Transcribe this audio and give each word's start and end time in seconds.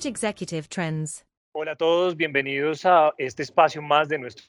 Page 0.00 0.08
Executive 0.08 0.66
Trends. 0.66 1.26
Hola 1.52 1.72
a 1.72 1.76
todos, 1.76 2.16
bienvenidos 2.16 2.86
a 2.86 3.12
este 3.18 3.42
espacio 3.42 3.82
más 3.82 4.08
de 4.08 4.18
nuestros 4.18 4.48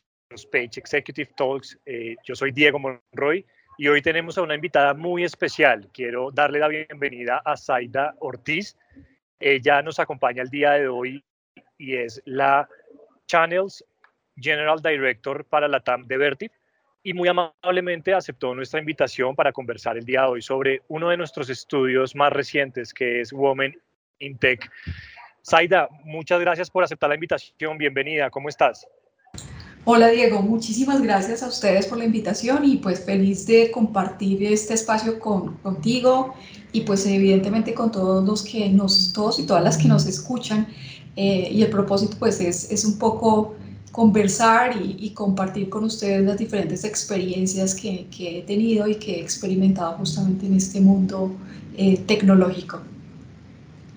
Page 0.50 0.80
Executive 0.80 1.30
Talks. 1.36 1.78
Eh, 1.86 2.16
yo 2.24 2.36
soy 2.36 2.54
Diego 2.54 2.80
Monroy 2.80 3.46
y 3.78 3.90
hoy 3.90 4.02
tenemos 4.02 4.38
a 4.38 4.44
una 4.44 4.56
invitada 4.56 4.94
muy 4.94 5.26
especial. 5.26 5.90
Quiero 5.92 6.32
darle 6.32 6.60
la 6.60 6.70
bienvenida 6.70 7.42
a 7.44 7.58
Zaida 7.58 8.16
Ortiz. 8.20 8.78
Ella 9.42 9.82
nos 9.82 10.00
acompaña 10.00 10.42
el 10.42 10.50
día 10.50 10.72
de 10.72 10.88
hoy 10.88 11.22
y 11.78 11.98
es 11.98 12.22
la 12.24 12.70
Channels 13.28 13.84
General 14.38 14.82
Director 14.82 15.44
para 15.44 15.68
la 15.68 15.82
TAM 15.82 16.08
de 16.08 16.16
Vertiv 16.16 16.52
y 17.04 17.14
muy 17.14 17.28
amablemente 17.28 18.14
aceptó 18.14 18.56
nuestra 18.56 18.80
invitación 18.80 19.36
para 19.36 19.52
conversar 19.52 19.98
el 19.98 20.06
día 20.06 20.22
de 20.22 20.28
hoy 20.28 20.42
sobre 20.42 20.82
uno 20.88 21.10
de 21.10 21.18
nuestros 21.18 21.50
estudios 21.50 22.16
más 22.16 22.32
recientes, 22.32 22.94
que 22.94 23.20
es 23.20 23.34
Women 23.34 23.78
in 24.20 24.38
Tech. 24.38 24.72
Zaida, 25.48 25.90
muchas 26.06 26.40
gracias 26.40 26.70
por 26.70 26.84
aceptar 26.84 27.10
la 27.10 27.16
invitación. 27.16 27.78
Bienvenida, 27.78 28.30
¿cómo 28.30 28.50
estás? 28.50 28.86
Hola 29.84 30.10
Diego, 30.10 30.44
muchísimas 30.44 31.02
gracias 31.02 31.42
a 31.42 31.48
ustedes 31.48 31.88
por 31.88 31.98
la 31.98 32.06
invitación 32.06 32.64
y 32.64 32.78
pues 32.78 33.04
feliz 33.04 33.48
de 33.48 33.72
compartir 33.72 34.44
este 34.44 34.76
espacio 34.76 35.20
con, 35.20 35.58
contigo 35.58 36.36
y 36.72 36.82
pues 36.82 37.08
evidentemente 37.08 37.74
con 37.74 37.92
todos 37.92 38.24
los 38.24 38.44
que 38.44 38.70
nos, 38.70 39.12
todos 39.12 39.40
y 39.40 39.48
todas 39.48 39.64
las 39.64 39.78
que 39.78 39.88
nos 39.88 40.06
escuchan. 40.06 40.68
Eh, 41.16 41.50
y 41.52 41.64
el 41.64 41.72
propósito 41.72 42.16
pues 42.20 42.40
es, 42.40 42.72
es 42.72 42.86
un 42.86 43.00
poco 43.00 43.56
conversar 43.92 44.76
y, 44.82 45.10
compartir 45.10 45.70
con 45.70 45.84
ustedes 45.84 46.24
las 46.24 46.38
diferentes 46.38 46.86
experiencias 46.86 47.76
que, 47.76 48.08
he 48.20 48.42
tenido 48.44 48.88
y 48.88 48.96
que 48.96 49.16
he 49.16 49.22
experimentado 49.22 49.94
justamente 49.98 50.46
en 50.46 50.56
este 50.56 50.80
mundo 50.80 51.32
eh, 51.76 51.98
tecnológico. 52.08 52.82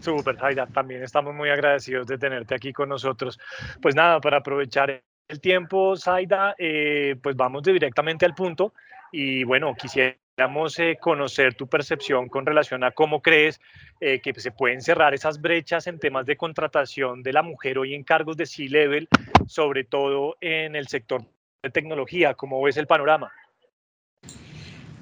Súper, 0.04 0.36
Jaida, 0.36 0.66
también 0.66 1.02
estamos 1.02 1.34
muy 1.34 1.48
agradecidos 1.48 2.06
de 2.06 2.18
tenerte 2.18 2.54
aquí 2.54 2.74
con 2.74 2.90
nosotros. 2.90 3.40
Pues 3.80 3.94
nada, 3.94 4.20
para 4.20 4.36
aprovechar 4.36 5.02
el 5.28 5.40
tiempo, 5.40 5.96
Zaida, 5.96 6.54
eh, 6.58 7.16
pues 7.22 7.34
vamos 7.34 7.62
directamente 7.62 8.26
al 8.26 8.34
punto 8.34 8.74
y 9.10 9.44
bueno, 9.44 9.74
quisiera 9.74 10.14
Queremos 10.36 10.76
eh, 10.80 10.98
conocer 11.00 11.54
tu 11.54 11.68
percepción 11.68 12.28
con 12.28 12.44
relación 12.44 12.82
a 12.82 12.90
cómo 12.90 13.22
crees 13.22 13.60
eh, 14.00 14.20
que 14.20 14.34
se 14.34 14.50
pueden 14.50 14.80
cerrar 14.82 15.14
esas 15.14 15.40
brechas 15.40 15.86
en 15.86 16.00
temas 16.00 16.26
de 16.26 16.36
contratación 16.36 17.22
de 17.22 17.32
la 17.32 17.42
mujer 17.42 17.78
hoy 17.78 17.94
en 17.94 18.02
cargos 18.02 18.36
de 18.36 18.46
C-Level, 18.46 19.08
sobre 19.46 19.84
todo 19.84 20.36
en 20.40 20.74
el 20.74 20.88
sector 20.88 21.22
de 21.62 21.70
tecnología. 21.70 22.34
¿Cómo 22.34 22.60
ves 22.60 22.76
el 22.78 22.88
panorama? 22.88 23.30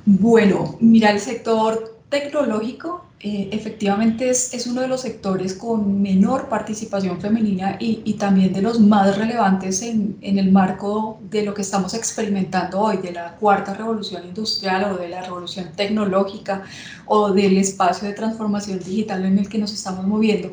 Bueno, 0.05 0.77
mira, 0.81 1.11
el 1.11 1.21
sector 1.21 2.01
tecnológico 2.09 3.05
eh, 3.21 3.51
efectivamente 3.53 4.29
es, 4.29 4.53
es, 4.53 4.67
uno 4.67 4.81
de 4.81 4.89
los 4.89 5.03
sectores 5.03 5.55
con 5.55 6.03
menor 6.03 6.49
participación 6.49 7.21
femenina 7.21 7.77
y, 7.79 8.03
y 8.05 8.15
también 8.15 8.53
de 8.53 8.63
los 8.63 8.81
más 8.81 9.17
relevantes 9.17 9.81
en, 9.83 10.19
en, 10.21 10.39
el 10.41 10.51
marco 10.51 11.21
de 11.31 11.45
lo 11.45 11.55
que 11.55 11.63
estamos 11.63 11.95
experimentando 11.95 12.81
hoy, 12.81 12.97
de 12.97 13.13
la 13.13 13.37
cuarta 13.37 13.75
revolución 13.75 14.25
industrial 14.27 14.93
o 14.93 14.97
de 14.97 15.09
la 15.09 15.23
revolución 15.23 15.69
tecnológica 15.77 16.65
o 17.07 17.31
del 17.33 17.57
espacio 17.59 18.09
de 18.09 18.15
transformación 18.15 18.81
digital 18.81 19.25
en 19.25 19.39
el 19.39 19.49
que 19.49 19.59
nos 19.59 19.73
estamos 19.73 20.05
moviendo. 20.05 20.51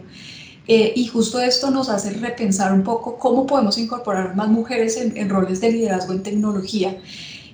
Eh, 0.68 0.94
y 0.96 1.08
justo 1.08 1.42
esto 1.42 1.72
nos 1.72 1.90
hace 1.90 2.12
repensar 2.12 2.72
un 2.72 2.84
poco 2.84 3.18
cómo 3.18 3.48
podemos 3.48 3.80
incorporar 3.80 4.36
más 4.36 4.48
mujeres 4.48 4.96
en, 4.98 5.18
en 5.18 5.28
roles 5.28 5.60
de 5.60 5.72
liderazgo 5.72 6.14
en 6.14 6.22
tecnología. 6.22 6.96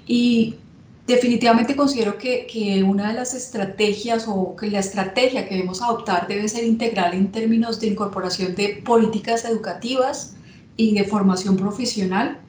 Y 0.05 0.55
Definitivamente 1.07 1.75
considero 1.75 2.17
que, 2.17 2.47
que, 2.47 2.81
una 2.81 3.09
de 3.09 3.13
las 3.13 3.35
estrategias 3.35 4.25
o 4.27 4.55
que 4.55 4.71
la 4.71 4.79
estrategia 4.79 5.47
que 5.47 5.53
debemos 5.53 5.83
adoptar 5.83 6.27
debe 6.27 6.49
ser 6.49 6.63
integral 6.63 7.13
en 7.13 7.31
términos 7.31 7.79
de 7.79 7.87
incorporación 7.87 8.55
de 8.55 8.81
políticas 8.83 9.45
educativas 9.45 10.35
y 10.77 10.95
de 10.95 11.03
formación 11.03 11.57
profesional 11.57 12.39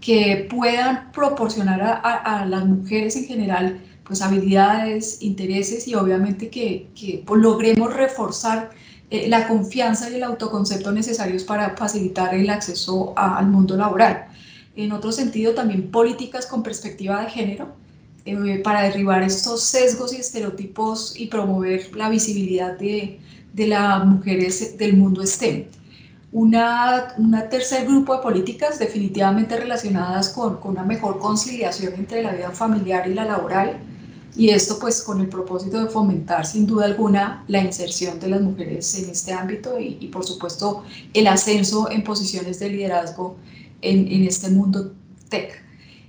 que 0.00 0.46
puedan 0.48 1.10
proporcionar 1.10 1.82
a, 1.82 1.94
a, 1.96 2.46
las 2.46 2.64
mujeres 2.64 3.16
en 3.16 3.24
general 3.24 3.80
pues 4.04 4.22
habilidades, 4.22 5.20
intereses 5.20 5.88
y 5.88 5.96
obviamente 5.96 6.48
que, 6.48 6.88
que 6.94 7.24
logremos 7.28 7.92
reforzar 7.92 8.70
eh, 9.10 9.28
la 9.28 9.48
confianza 9.48 10.08
y 10.10 10.14
el 10.14 10.22
autoconcepto 10.22 10.92
necesarios 10.92 11.42
para 11.42 11.76
facilitar 11.76 12.36
el 12.36 12.50
acceso 12.50 13.14
al 13.16 13.48
mundo 13.48 13.76
laboral. 13.76 14.28
En 14.76 14.92
otro 14.92 15.10
sentido, 15.10 15.54
también 15.54 15.90
políticas 15.90 16.46
con 16.46 16.62
perspectiva 16.62 17.22
de 17.22 17.30
género 17.30 17.85
eh, 18.26 18.60
para 18.62 18.82
derribar 18.82 19.22
estos 19.22 19.62
sesgos 19.62 20.12
y 20.12 20.16
estereotipos 20.16 21.14
y 21.16 21.26
promover 21.26 21.94
la 21.96 22.08
visibilidad 22.08 22.76
de, 22.76 23.20
de 23.52 23.66
las 23.68 24.04
mujeres 24.04 24.76
del 24.76 24.96
mundo 24.96 25.24
STEM. 25.24 25.66
Una, 26.32 27.14
una, 27.18 27.48
tercer 27.48 27.86
grupo 27.86 28.16
de 28.16 28.22
políticas 28.22 28.80
definitivamente 28.80 29.56
relacionadas 29.56 30.30
con, 30.30 30.56
con, 30.56 30.72
una 30.72 30.82
mejor 30.82 31.20
conciliación 31.20 31.94
entre 31.94 32.24
la 32.24 32.32
vida 32.32 32.50
familiar 32.50 33.08
y 33.08 33.14
la 33.14 33.24
laboral 33.24 33.78
y 34.36 34.50
esto 34.50 34.78
pues 34.80 35.00
con 35.02 35.20
el 35.20 35.28
propósito 35.28 35.82
de 35.82 35.88
fomentar 35.88 36.44
sin 36.44 36.66
duda 36.66 36.84
alguna 36.86 37.44
la 37.46 37.62
inserción 37.62 38.18
de 38.18 38.28
las 38.28 38.42
mujeres 38.42 38.98
en 38.98 39.08
este 39.08 39.32
ámbito 39.32 39.78
y, 39.78 39.98
y 40.00 40.08
por 40.08 40.26
supuesto 40.26 40.82
el 41.14 41.28
ascenso 41.28 41.90
en 41.90 42.02
posiciones 42.02 42.58
de 42.58 42.70
liderazgo 42.70 43.36
en, 43.80 44.08
en 44.08 44.24
este 44.24 44.50
mundo 44.50 44.92
tech. 45.28 45.62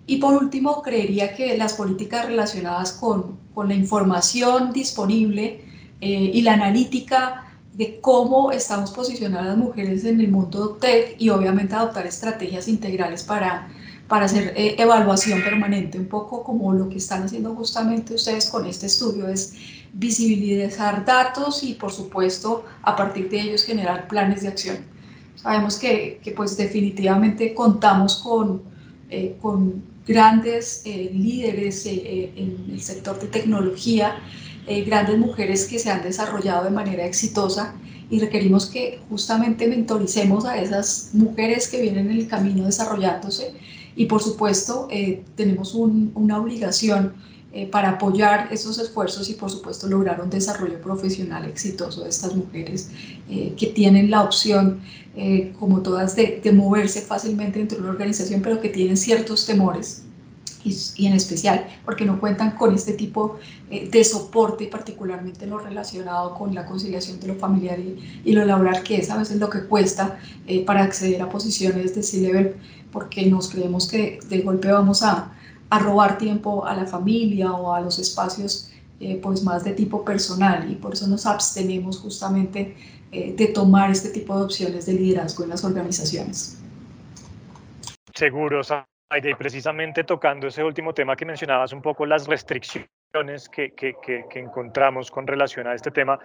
Y 0.07 0.17
por 0.17 0.41
último, 0.41 0.81
creería 0.81 1.35
que 1.35 1.57
las 1.57 1.73
políticas 1.73 2.25
relacionadas 2.25 2.93
con, 2.93 3.37
con 3.53 3.67
la 3.67 3.75
información 3.75 4.71
disponible 4.71 5.65
eh, 5.99 6.31
y 6.33 6.41
la 6.43 6.53
analítica 6.53 7.43
de 7.73 7.99
cómo 8.01 8.51
estamos 8.51 8.91
posicionando 8.91 9.39
a 9.39 9.53
las 9.53 9.57
mujeres 9.57 10.05
en 10.05 10.19
el 10.21 10.29
mundo 10.29 10.77
tech 10.79 11.15
y 11.19 11.29
obviamente 11.29 11.75
adoptar 11.75 12.07
estrategias 12.07 12.67
integrales 12.69 13.21
para, 13.23 13.67
para 14.07 14.25
hacer 14.25 14.53
eh, 14.55 14.75
evaluación 14.79 15.43
permanente, 15.43 15.99
un 15.99 16.07
poco 16.07 16.41
como 16.41 16.73
lo 16.73 16.87
que 16.87 16.97
están 16.97 17.23
haciendo 17.23 17.53
justamente 17.53 18.13
ustedes 18.13 18.49
con 18.49 18.65
este 18.65 18.85
estudio, 18.85 19.27
es 19.27 19.55
visibilizar 19.93 21.03
datos 21.03 21.63
y 21.63 21.73
por 21.73 21.91
supuesto 21.91 22.63
a 22.81 22.95
partir 22.95 23.29
de 23.29 23.41
ellos 23.41 23.63
generar 23.63 24.07
planes 24.07 24.41
de 24.41 24.47
acción. 24.47 24.77
Sabemos 25.35 25.77
que, 25.77 26.19
que 26.23 26.31
pues 26.31 26.55
definitivamente 26.55 27.53
contamos 27.53 28.15
con, 28.15 28.61
eh, 29.09 29.35
con 29.41 29.96
grandes 30.07 30.81
eh, 30.85 31.11
líderes 31.13 31.85
eh, 31.85 31.91
eh, 31.93 32.33
en 32.37 32.73
el 32.73 32.81
sector 32.81 33.19
de 33.19 33.27
tecnología, 33.27 34.15
grandes 34.85 35.17
mujeres 35.17 35.63
que 35.65 35.79
se 35.79 35.89
han 35.89 36.03
desarrollado 36.03 36.65
de 36.65 36.71
manera 36.71 37.05
exitosa. 37.05 37.73
Y 38.09 38.19
requerimos 38.19 38.65
que 38.65 38.99
justamente 39.09 39.65
mentoricemos 39.65 40.43
a 40.43 40.61
esas 40.61 41.11
mujeres 41.13 41.69
que 41.69 41.81
vienen 41.81 42.11
en 42.11 42.17
el 42.17 42.27
camino 42.27 42.65
desarrollándose. 42.65 43.53
Y 43.95 44.07
por 44.07 44.21
supuesto 44.21 44.89
tenemos 45.35 45.73
una 45.73 46.37
obligación 46.37 47.13
para 47.71 47.91
apoyar 47.91 48.49
esos 48.51 48.77
esfuerzos 48.77 49.29
y 49.29 49.35
por 49.35 49.49
supuesto 49.49 49.87
lograr 49.87 50.21
un 50.21 50.29
desarrollo 50.29 50.81
profesional 50.81 51.45
exitoso 51.45 52.03
de 52.03 52.09
estas 52.09 52.35
mujeres 52.35 52.89
que 53.29 53.67
tienen 53.67 54.11
la 54.11 54.23
opción 54.23 54.81
eh, 55.17 55.53
como 55.59 55.81
todas, 55.81 56.15
de, 56.15 56.39
de, 56.43 56.51
moverse 56.51 57.01
fácilmente 57.01 57.57
dentro 57.57 57.77
de 57.77 57.83
una 57.83 57.91
organización, 57.91 58.41
pero 58.43 58.61
que 58.61 58.69
tienen 58.69 58.95
ciertos 58.95 59.47
temores, 59.47 60.03
y, 60.63 61.07
en 61.07 61.13
especial 61.13 61.65
porque 61.85 62.05
no 62.05 62.19
cuentan 62.19 62.51
con 62.51 62.75
este 62.75 62.93
tipo 62.93 63.37
eh, 63.71 63.89
de 63.89 64.03
soporte, 64.03 64.67
particularmente 64.67 65.47
lo 65.47 65.57
relacionado 65.57 66.35
con 66.35 66.53
la 66.53 66.65
conciliación 66.65 67.19
de 67.19 67.27
lo 67.27 67.35
familiar 67.35 67.79
y, 67.79 68.21
y 68.25 68.33
lo 68.33 68.45
laboral, 68.45 68.83
que 68.83 68.97
es 68.97 69.09
a 69.09 69.17
veces 69.17 69.37
lo 69.37 69.49
que 69.49 69.65
cuesta 69.65 70.19
eh, 70.45 70.63
para 70.65 70.83
acceder 70.83 71.21
a 71.21 71.29
posiciones 71.29 71.95
de 71.95 72.03
C-Level, 72.03 72.55
porque 72.91 73.25
nos 73.25 73.49
creemos 73.49 73.87
que 73.87 74.19
de 74.29 74.41
golpe 74.41 74.71
vamos 74.71 75.03
a, 75.03 75.33
a 75.69 75.79
robar 75.79 76.17
tiempo 76.17 76.65
a 76.65 76.75
la 76.75 76.85
familia 76.85 77.51
o 77.53 77.73
a 77.73 77.81
los 77.81 77.99
espacios 77.99 78.69
pues 79.21 79.43
más 79.43 79.63
de 79.63 79.73
tipo 79.73 80.03
personal 80.03 80.71
y 80.71 80.75
por 80.75 80.93
eso 80.93 81.07
nos 81.07 81.25
abstenemos 81.25 81.99
justamente 81.99 82.75
eh, 83.11 83.33
de 83.37 83.47
tomar 83.47 83.89
este 83.89 84.09
tipo 84.09 84.37
de 84.37 84.43
opciones 84.43 84.85
de 84.85 84.93
liderazgo 84.93 85.43
en 85.43 85.49
las 85.51 85.63
organizaciones. 85.63 86.61
Seguro, 88.13 88.61
y 88.61 89.35
precisamente 89.35 90.03
tocando 90.03 90.47
ese 90.47 90.61
último 90.61 90.93
tema 90.93 91.15
que 91.15 91.23
mencionabas, 91.23 91.71
un 91.71 91.81
poco 91.81 92.05
las 92.05 92.27
restricciones 92.27 93.47
que, 93.49 93.73
que, 93.73 93.95
encontramos 94.35 95.09
con 95.09 95.25
relación 95.25 95.67
a 95.67 95.73
este 95.73 95.89
tema, 95.91 96.19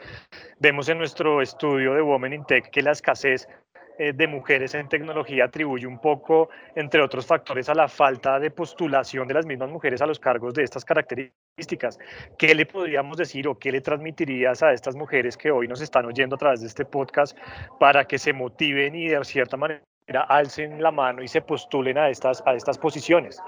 vemos 0.58 0.88
en 0.88 0.98
nuestro 0.98 1.40
estudio 1.40 1.94
de 1.94 2.02
Women 2.02 2.32
in 2.32 2.44
Tech 2.46 2.69
que 2.70 2.82
la 2.82 2.90
escasez 2.90 3.46
eh, 3.46 3.71
de 3.98 4.26
mujeres 4.26 4.74
en 4.74 4.88
tecnología 4.88 5.44
atribuye 5.44 5.86
un 5.86 5.98
poco, 5.98 6.48
entre 6.74 7.02
otros 7.02 7.26
factores, 7.26 7.68
a 7.68 7.74
la 7.74 7.88
falta 7.88 8.38
de 8.38 8.50
postulación 8.50 9.28
de 9.28 9.34
las 9.34 9.46
mismas 9.46 9.70
mujeres 9.70 10.02
a 10.02 10.06
los 10.06 10.18
cargos 10.18 10.54
de 10.54 10.64
estas 10.64 10.84
características. 10.84 11.98
¿Qué 12.38 12.54
le 12.54 12.66
podríamos 12.66 13.16
decir 13.16 13.46
o 13.48 13.58
qué 13.58 13.70
le 13.72 13.80
transmitirías 13.80 14.62
a 14.62 14.72
estas 14.72 14.96
mujeres 14.96 15.36
que 15.36 15.50
hoy 15.50 15.68
nos 15.68 15.80
están 15.80 16.06
oyendo 16.06 16.36
a 16.36 16.38
través 16.38 16.60
de 16.60 16.66
este 16.66 16.84
podcast 16.84 17.36
para 17.78 18.04
que 18.04 18.18
se 18.18 18.32
motiven 18.32 18.94
y 18.94 19.08
de 19.08 19.24
cierta 19.24 19.56
manera 19.56 19.82
alcen 20.28 20.82
la 20.82 20.90
mano 20.90 21.22
y 21.22 21.28
se 21.28 21.40
postulen 21.40 21.98
a 21.98 22.08
estas, 22.08 22.42
a 22.46 22.54
estas 22.54 22.78
posiciones? 22.78 23.40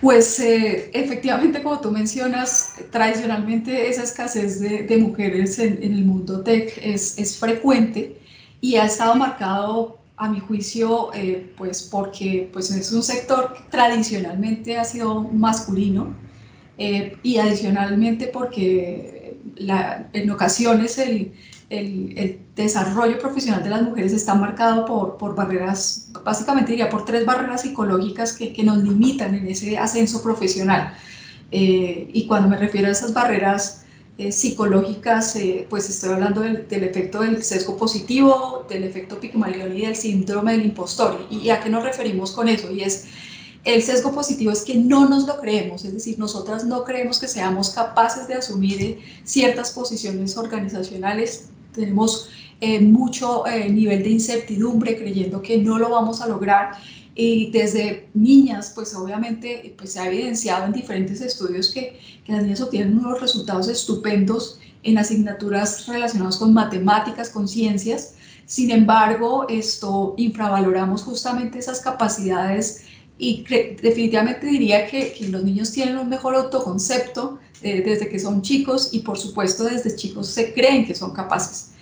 Pues 0.00 0.38
eh, 0.38 0.90
efectivamente, 0.94 1.62
como 1.62 1.80
tú 1.80 1.90
mencionas, 1.90 2.74
tradicionalmente 2.90 3.88
esa 3.88 4.04
escasez 4.04 4.60
de, 4.60 4.96
mujeres 4.96 5.58
en, 5.58 5.82
el 5.82 6.04
mundo 6.04 6.42
tech 6.42 6.78
es, 6.80 7.18
es, 7.18 7.36
frecuente 7.36 8.16
y 8.60 8.76
ha 8.76 8.84
estado 8.84 9.16
marcado, 9.16 9.98
a 10.18 10.28
mi 10.28 10.40
juicio, 10.40 11.10
eh, 11.14 11.52
pues 11.56 11.82
porque 11.82 12.50
pues 12.52 12.70
es 12.70 12.92
un 12.92 13.02
sector 13.02 13.54
que 13.54 13.62
tradicionalmente 13.70 14.76
ha 14.76 14.84
sido 14.84 15.22
masculino 15.22 16.14
eh, 16.76 17.16
y 17.22 17.38
adicionalmente 17.38 18.26
porque 18.26 19.36
la, 19.56 20.08
en 20.12 20.30
ocasiones 20.30 20.98
el, 20.98 21.32
el, 21.70 22.40
desarrollo 22.56 23.20
profesional 23.20 23.62
de 23.62 23.70
las 23.70 23.82
mujeres 23.82 24.12
está 24.12 24.34
marcado 24.34 24.84
por, 24.84 25.16
por 25.16 25.36
barreras, 25.36 26.08
básicamente 26.24 26.72
diría 26.72 26.90
por 26.90 27.04
tres 27.04 27.24
barreras 27.24 27.62
psicológicas 27.62 28.32
que, 28.32 28.52
que 28.52 28.64
nos 28.64 28.78
limitan 28.78 29.32
en 29.36 29.46
ese 29.46 29.78
ascenso 29.78 30.20
profesional. 30.22 30.94
Eh, 31.52 32.10
y 32.12 32.26
cuando 32.26 32.48
me 32.48 32.58
refiero 32.58 32.88
a 32.88 32.90
esas 32.90 33.12
barreras 33.12 33.84
eh, 34.18 34.32
psicológicas, 34.32 35.36
eh, 35.36 35.68
pues 35.70 35.88
estoy 35.88 36.14
hablando 36.14 36.40
del, 36.40 36.66
del, 36.66 36.82
efecto 36.82 37.20
del 37.20 37.44
sesgo 37.44 37.76
positivo, 37.76 38.66
del 38.68 38.82
efecto 38.82 39.20
Pygmalion 39.20 39.76
y 39.76 39.82
del 39.82 39.94
síndrome 39.94 40.52
del 40.52 40.64
impostor. 40.64 41.28
¿Y 41.30 41.50
a 41.50 41.60
qué 41.60 41.70
nos 41.70 41.84
referimos 41.84 42.32
con 42.32 42.48
eso? 42.48 42.72
Y 42.72 42.80
es 42.80 43.06
el 43.64 43.82
sesgo 43.82 44.12
positivo 44.12 44.50
es 44.50 44.62
que 44.62 44.74
no 44.76 45.08
nos 45.08 45.26
lo 45.26 45.38
creemos, 45.40 45.84
es 45.84 45.92
decir, 45.92 46.18
nosotras 46.18 46.64
no 46.64 46.84
creemos 46.84 47.18
que 47.18 47.28
seamos 47.28 47.70
capaces 47.70 48.26
de 48.26 48.34
asumir 48.34 49.00
ciertas 49.24 49.72
posiciones 49.72 50.36
organizacionales 50.36 51.50
tenemos 51.72 52.28
eh, 52.60 52.80
mucho 52.80 53.46
eh, 53.46 53.68
nivel 53.68 54.02
de 54.02 54.10
incertidumbre 54.10 54.96
creyendo 54.96 55.40
que 55.40 55.58
no 55.58 55.78
lo 55.78 55.90
vamos 55.90 56.20
a 56.20 56.26
lograr 56.26 56.72
y 57.14 57.50
desde 57.50 58.08
niñas, 58.14 58.72
pues 58.74 58.94
obviamente 58.94 59.74
pues, 59.76 59.92
se 59.92 60.00
ha 60.00 60.06
evidenciado 60.06 60.66
en 60.66 60.72
diferentes 60.72 61.20
estudios 61.20 61.72
que, 61.72 61.98
que, 62.24 62.32
las 62.32 62.42
niñas 62.42 62.60
obtienen 62.60 62.98
unos 62.98 63.20
resultados 63.20 63.68
estupendos 63.68 64.60
en 64.84 64.98
asignaturas 64.98 65.86
relacionadas 65.88 66.36
con 66.36 66.54
matemáticas, 66.54 67.30
con 67.30 67.48
ciencias. 67.48 68.14
Sin 68.46 68.70
embargo, 68.70 69.46
esto 69.48 70.14
infravaloramos 70.16 71.02
justamente 71.02 71.58
esas 71.58 71.80
capacidades 71.80 72.84
y 73.18 73.44
definitivamente 73.82 74.46
diría 74.46 74.86
que, 74.86 75.12
que, 75.12 75.28
los 75.28 75.42
niños 75.42 75.72
tienen 75.72 75.98
un 75.98 76.08
mejor 76.08 76.36
autoconcepto 76.36 77.40
eh, 77.62 77.82
desde 77.84 78.08
que 78.08 78.20
son 78.20 78.42
chicos 78.42 78.90
y 78.92 79.00
por 79.00 79.18
supuesto 79.18 79.64
desde 79.64 79.96
chicos 79.96 80.28
se 80.28 80.54
creen 80.54 80.86
que 80.86 80.94
son 80.94 81.12
capaces. 81.12 81.72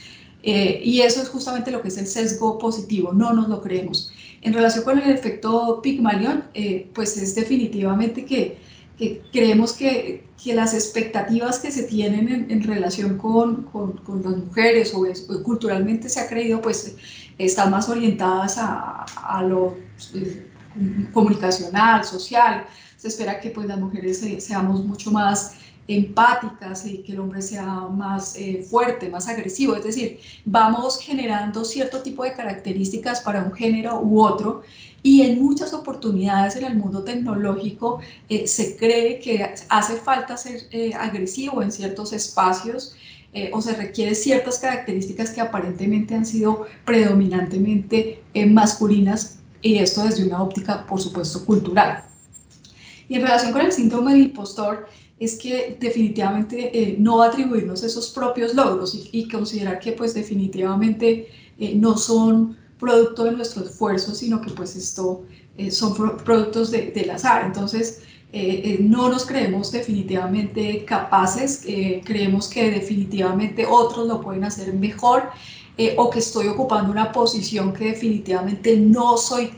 Eh, 0.42 0.80
y 0.82 1.00
eso 1.00 1.20
es 1.20 1.28
justamente 1.28 1.70
lo 1.70 1.82
que 1.82 1.88
es 1.88 1.98
el 1.98 2.06
sesgo 2.06 2.56
positivo, 2.56 3.12
no 3.12 3.34
nos 3.34 3.48
lo 3.48 3.60
creemos. 3.60 4.10
En 4.40 4.54
relación 4.54 4.84
con 4.84 4.98
el 4.98 5.10
efecto 5.10 5.80
Pygmalion, 5.82 6.44
eh, 6.54 6.88
pues 6.94 7.16
es 7.18 7.34
definitivamente 7.34 8.24
que, 8.24 8.58
que 8.96 9.20
creemos 9.32 9.74
que, 9.74 10.24
que, 10.42 10.54
las 10.54 10.72
expectativas 10.72 11.58
que 11.58 11.70
se 11.70 11.82
tienen 11.82 12.28
en, 12.28 12.50
en 12.50 12.62
relación 12.62 13.18
con, 13.18 13.64
con, 13.64 13.92
con, 13.98 14.22
las 14.22 14.36
mujeres 14.36 14.94
o, 14.94 15.04
culturalmente 15.42 16.08
se 16.08 16.20
ha 16.20 16.28
creído, 16.28 16.62
pues 16.62 16.96
están 17.36 17.70
más 17.70 17.88
orientadas 17.88 18.56
a, 18.56 19.02
a 19.02 19.42
lo 19.42 19.76
comunicacional, 21.12 22.04
social. 22.04 22.66
Se 22.96 23.08
espera 23.08 23.40
que 23.40 23.50
pues 23.50 23.66
las 23.66 23.78
mujeres 23.78 24.24
seamos 24.38 24.84
mucho 24.84 25.10
más 25.10 25.56
empáticas 25.88 26.84
y 26.86 26.98
que 26.98 27.12
el 27.12 27.20
hombre 27.20 27.42
sea 27.42 27.64
más 27.64 28.34
eh, 28.36 28.64
fuerte, 28.68 29.08
más 29.08 29.28
agresivo. 29.28 29.76
Es 29.76 29.84
decir, 29.84 30.18
vamos 30.44 30.98
generando 30.98 31.64
cierto 31.64 32.02
tipo 32.02 32.24
de 32.24 32.32
características 32.32 33.20
para 33.20 33.42
un 33.42 33.52
género 33.52 34.00
u 34.00 34.22
otro 34.22 34.62
y 35.02 35.22
en 35.22 35.40
muchas 35.40 35.72
oportunidades 35.72 36.56
en 36.56 36.64
el 36.64 36.76
mundo 36.76 37.04
tecnológico 37.04 38.00
eh, 38.28 38.46
se 38.48 38.76
cree 38.76 39.20
que 39.20 39.54
hace 39.68 39.96
falta 39.96 40.36
ser 40.36 40.62
eh, 40.72 40.92
agresivo 40.94 41.62
en 41.62 41.70
ciertos 41.70 42.12
espacios 42.12 42.96
o 43.52 43.60
se 43.60 43.74
requiere 43.74 44.14
ciertas 44.14 44.58
características 44.58 45.28
que 45.28 45.42
aparentemente 45.42 46.14
han 46.14 46.24
sido 46.24 46.66
predominantemente 46.86 48.22
masculinas 48.46 49.40
y 49.66 49.78
esto 49.78 50.04
desde 50.04 50.24
una 50.24 50.42
óptica, 50.42 50.86
por 50.86 51.00
supuesto, 51.00 51.44
cultural. 51.44 52.04
Y 53.08 53.16
en 53.16 53.22
relación 53.22 53.52
con 53.52 53.60
el 53.62 53.72
síndrome 53.72 54.12
del 54.12 54.22
impostor, 54.22 54.88
es 55.18 55.38
que 55.38 55.76
definitivamente 55.80 56.70
eh, 56.78 56.96
no 56.98 57.22
atribuirnos 57.22 57.82
esos 57.82 58.10
propios 58.10 58.54
logros 58.54 59.08
y, 59.12 59.28
considerar 59.28 59.78
que 59.78 59.92
pues 59.92 60.12
definitivamente 60.12 61.28
eh, 61.58 61.74
no 61.74 61.96
son 61.96 62.56
producto 62.78 63.24
de 63.24 63.32
nuestro 63.32 63.64
esfuerzo, 63.64 64.14
sino 64.14 64.40
que 64.42 64.50
pues 64.50 64.76
esto 64.76 65.24
eh, 65.56 65.70
son 65.70 65.94
productos 66.18 66.70
de, 66.70 66.90
del 66.90 67.10
azar. 67.10 67.44
Entonces, 67.46 68.02
no 68.80 69.08
nos 69.08 69.24
creemos 69.24 69.72
definitivamente 69.72 70.84
capaces, 70.84 71.62
creemos 72.04 72.48
que 72.48 72.70
definitivamente 72.70 73.64
otros 73.64 74.06
lo 74.06 74.20
pueden 74.20 74.44
hacer 74.44 74.74
mejor 74.74 75.30
o 75.96 76.10
que 76.10 76.18
estoy 76.18 76.48
ocupando 76.48 76.90
una 76.90 77.12
posición 77.12 77.72
que 77.72 77.86
definitivamente 77.86 78.76
no 78.76 79.16
soy 79.16 79.50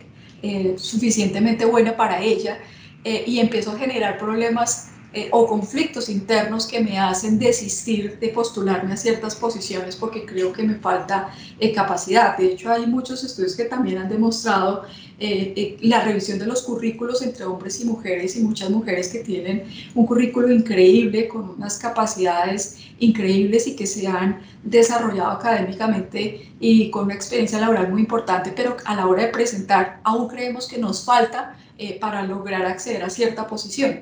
suficientemente 0.77 1.65
buena 1.65 1.97
para 1.97 2.21
ella 2.21 2.59
y 3.05 3.39
empiezo 3.39 3.73
a 3.73 3.79
generar 3.79 4.19
problemas 4.19 4.91
eh, 5.15 5.31
o 5.33 5.47
conflictos 5.47 6.11
internos 6.11 6.67
que 6.67 6.81
me 6.81 6.99
hacen 6.99 7.39
desistir 7.39 8.19
de 8.19 8.29
postularme 8.29 8.93
a 8.93 8.97
ciertas 8.99 9.35
posiciones 9.35 9.97
porque 9.97 10.27
creo 10.27 10.53
que 10.53 10.63
me 10.63 10.75
falta 10.75 11.31
eh, 11.59 11.73
capacidad. 11.73 12.37
De 12.37 12.53
hecho, 12.53 12.71
hay 12.71 12.87
muchos 12.87 13.25
estudios 13.25 13.57
que 13.57 13.65
también 13.65 13.97
han 13.97 14.11
demostrado 14.11 14.83
eh, 15.19 15.79
la 15.81 16.05
revisión 16.05 16.39
de 16.39 16.45
los 16.45 16.61
currículos 16.63 17.23
entre 17.23 17.47
hombres 17.47 17.81
y 17.81 17.87
mujeres 17.87 18.37
y 18.37 18.41
muchas 18.41 18.69
mujeres 18.69 19.09
que 19.09 19.21
tienen 19.21 19.65
un 19.95 20.05
currículo 20.05 20.53
increíble 20.53 21.27
con 21.27 21.49
unas 21.57 21.79
capacidades 21.79 22.77
increíbles 22.99 23.67
y 23.67 23.77
que 23.77 23.87
se 23.87 24.07
han 24.07 24.43
desarrollado 24.63 25.31
académicamente 25.31 26.53
y 26.61 26.91
con 26.91 27.07
una 27.07 27.15
experiencia 27.15 27.59
laboral 27.59 27.91
muy 27.91 28.03
importante, 28.03 28.53
pero 28.55 28.77
a 28.85 28.95
la 28.95 29.07
hora 29.07 29.23
de 29.23 29.29
presentar 29.29 30.01
aún 30.05 30.29
creemos 30.29 30.69
que 30.69 30.77
nos 30.77 31.03
falta 31.03 31.57
para 32.01 32.25
lograr 32.25 32.67
acceder 32.67 33.05
a 33.05 33.09
cierta 33.09 33.47
posición. 33.47 34.01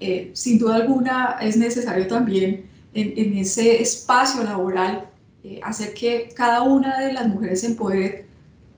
Eh, 0.00 0.30
sin 0.34 0.58
duda 0.58 0.76
alguna 0.76 1.36
es 1.40 1.56
necesario 1.56 2.06
también 2.06 2.68
en, 2.94 3.38
ese 3.38 3.80
espacio 3.82 4.44
laboral 4.44 5.08
eh, 5.42 5.60
hacer 5.62 5.94
que 5.94 6.32
cada 6.34 6.62
una 6.62 7.00
de 7.00 7.12
las 7.12 7.28
mujeres 7.28 7.60
se 7.60 7.68
empodere, 7.68 8.26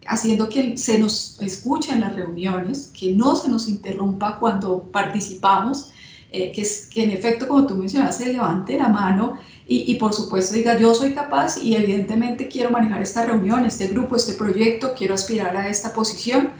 haciendo 0.06 0.48
que 0.48 0.76
se 0.76 0.98
nos 0.98 1.38
escuche 1.40 1.92
en 1.92 2.00
las 2.00 2.14
reuniones, 2.14 2.90
que 2.98 3.12
no 3.12 3.36
se 3.36 3.48
nos 3.48 3.68
interrumpa 3.68 4.38
cuando 4.38 4.82
participamos, 4.84 5.92
eh, 6.32 6.52
que, 6.52 6.62
es, 6.62 6.86
que 6.86 7.04
en 7.04 7.10
efecto, 7.10 7.46
como 7.46 7.66
tú 7.66 7.76
mencionaste, 7.76 8.32
levante 8.32 8.76
la 8.78 8.88
mano 8.88 9.38
y, 9.66 9.90
y, 9.90 9.94
por 9.96 10.12
supuesto 10.12 10.54
diga 10.54 10.78
yo 10.78 10.94
soy 10.94 11.12
capaz 11.12 11.56
y 11.58 11.76
evidentemente 11.76 12.48
quiero 12.48 12.70
manejar 12.70 13.02
esta 13.02 13.24
reunión, 13.24 13.64
este 13.64 13.88
grupo, 13.88 14.16
este 14.16 14.32
proyecto, 14.34 14.94
quiero 14.96 15.14
aspirar 15.14 15.56
a 15.56 15.68
esta 15.68 15.92
posición 15.92 16.50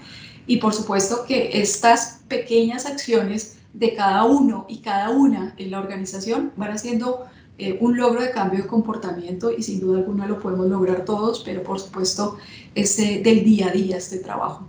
y 0.46 0.58
por 0.58 0.72
supuesto 0.72 1.24
que 1.26 1.50
estas 1.60 2.20
pequeñas 2.28 2.86
acciones 2.86 3.55
de 3.76 3.94
cada 3.94 4.24
uno 4.24 4.64
y 4.68 4.80
cada 4.80 5.10
una 5.10 5.54
en 5.58 5.70
la 5.70 5.80
organización 5.80 6.52
van 6.56 6.70
haciendo 6.70 7.26
eh, 7.58 7.76
un 7.80 7.96
logro 7.96 8.22
de 8.22 8.30
cambio 8.30 8.62
de 8.62 8.68
comportamiento 8.68 9.50
y 9.50 9.62
sin 9.62 9.80
duda 9.80 9.98
alguna 9.98 10.26
lo 10.26 10.38
podemos 10.38 10.66
lograr 10.66 11.04
todos, 11.04 11.42
pero 11.44 11.62
por 11.62 11.78
supuesto 11.78 12.38
es 12.74 12.96
del 12.96 13.44
día 13.44 13.68
a 13.68 13.70
día 13.70 13.98
este 13.98 14.18
trabajo. 14.18 14.68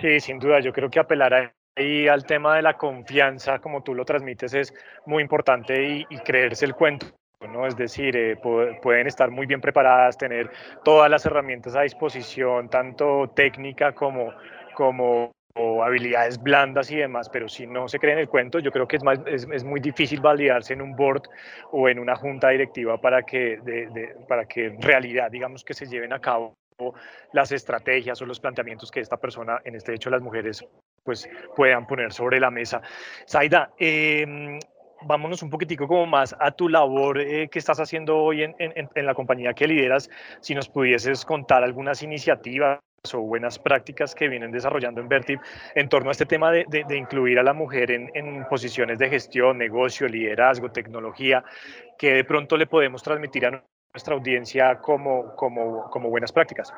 Sí, 0.00 0.20
sin 0.20 0.38
duda, 0.38 0.60
yo 0.60 0.72
creo 0.72 0.90
que 0.90 0.98
apelar 0.98 1.54
ahí 1.76 2.08
al 2.08 2.26
tema 2.26 2.56
de 2.56 2.62
la 2.62 2.76
confianza, 2.76 3.58
como 3.58 3.82
tú 3.82 3.94
lo 3.94 4.04
transmites, 4.04 4.52
es 4.52 4.74
muy 5.06 5.22
importante 5.22 6.06
y, 6.08 6.16
creerse 6.24 6.66
el 6.66 6.74
cuento. 6.74 7.06
¿no? 7.52 7.66
Es 7.66 7.76
decir, 7.76 8.16
eh, 8.16 8.36
pueden 8.82 9.06
estar 9.06 9.30
muy 9.30 9.46
bien 9.46 9.60
preparadas, 9.60 10.16
tener 10.16 10.50
todas 10.82 11.10
las 11.10 11.26
herramientas 11.26 11.76
a 11.76 11.82
disposición, 11.82 12.70
tanto 12.70 13.30
técnica 13.34 13.92
como, 13.92 14.32
como 14.74 15.33
o 15.56 15.84
habilidades 15.84 16.42
blandas 16.42 16.90
y 16.90 16.96
demás, 16.96 17.28
pero 17.28 17.48
si 17.48 17.66
no 17.66 17.88
se 17.88 17.98
cree 17.98 18.14
en 18.14 18.18
el 18.18 18.28
cuento, 18.28 18.58
yo 18.58 18.72
creo 18.72 18.88
que 18.88 18.96
es, 18.96 19.04
más, 19.04 19.20
es, 19.26 19.46
es 19.52 19.64
muy 19.64 19.80
difícil 19.80 20.20
validarse 20.20 20.72
en 20.72 20.82
un 20.82 20.96
board 20.96 21.22
o 21.70 21.88
en 21.88 21.98
una 21.98 22.16
junta 22.16 22.48
directiva 22.48 23.00
para 23.00 23.22
que, 23.22 23.58
de, 23.62 24.16
para 24.28 24.46
que 24.46 24.66
en 24.66 24.82
realidad, 24.82 25.30
digamos, 25.30 25.64
que 25.64 25.74
se 25.74 25.86
lleven 25.86 26.12
a 26.12 26.20
cabo 26.20 26.56
las 27.32 27.52
estrategias 27.52 28.20
o 28.20 28.26
los 28.26 28.40
planteamientos 28.40 28.90
que 28.90 28.98
esta 28.98 29.16
persona, 29.16 29.60
en 29.64 29.76
este 29.76 29.94
hecho 29.94 30.10
las 30.10 30.20
mujeres, 30.20 30.64
pues 31.04 31.28
puedan 31.54 31.86
poner 31.86 32.12
sobre 32.12 32.40
la 32.40 32.50
mesa. 32.50 32.82
Zaida, 33.28 33.70
eh, 33.78 34.58
vámonos 35.02 35.42
un 35.44 35.50
poquitico 35.50 35.86
como 35.86 36.06
más 36.06 36.34
a 36.40 36.50
tu 36.50 36.68
labor 36.68 37.20
eh, 37.20 37.48
que 37.48 37.60
estás 37.60 37.78
haciendo 37.78 38.18
hoy 38.18 38.42
en, 38.42 38.56
en, 38.58 39.06
la 39.06 39.14
compañía 39.14 39.54
que 39.54 39.68
lideras, 39.68 40.10
si 40.40 40.54
nos 40.54 40.68
pudieses 40.68 41.24
contar 41.24 41.62
algunas 41.62 42.02
iniciativas 42.02 42.80
o 43.12 43.20
buenas 43.20 43.58
prácticas 43.58 44.14
que 44.14 44.28
vienen 44.28 44.50
desarrollando 44.50 45.00
en 45.02 45.08
Vertip 45.08 45.38
en 45.74 45.90
torno 45.90 46.08
a 46.08 46.12
este 46.12 46.24
tema 46.24 46.50
de, 46.50 46.64
de, 46.70 46.96
incluir 46.96 47.38
a 47.38 47.42
la 47.42 47.52
mujer 47.52 47.90
en, 47.90 48.10
en, 48.14 48.46
posiciones 48.48 48.98
de 48.98 49.10
gestión, 49.10 49.58
negocio, 49.58 50.08
liderazgo, 50.08 50.70
tecnología, 50.70 51.44
que 51.98 52.14
de 52.14 52.24
pronto 52.24 52.56
le 52.56 52.66
podemos 52.66 53.02
transmitir 53.02 53.44
a 53.44 53.62
nuestra 53.92 54.14
audiencia 54.14 54.78
como, 54.80 55.36
como, 55.36 55.90
como 55.90 56.08
buenas 56.08 56.32
prácticas. 56.32 56.72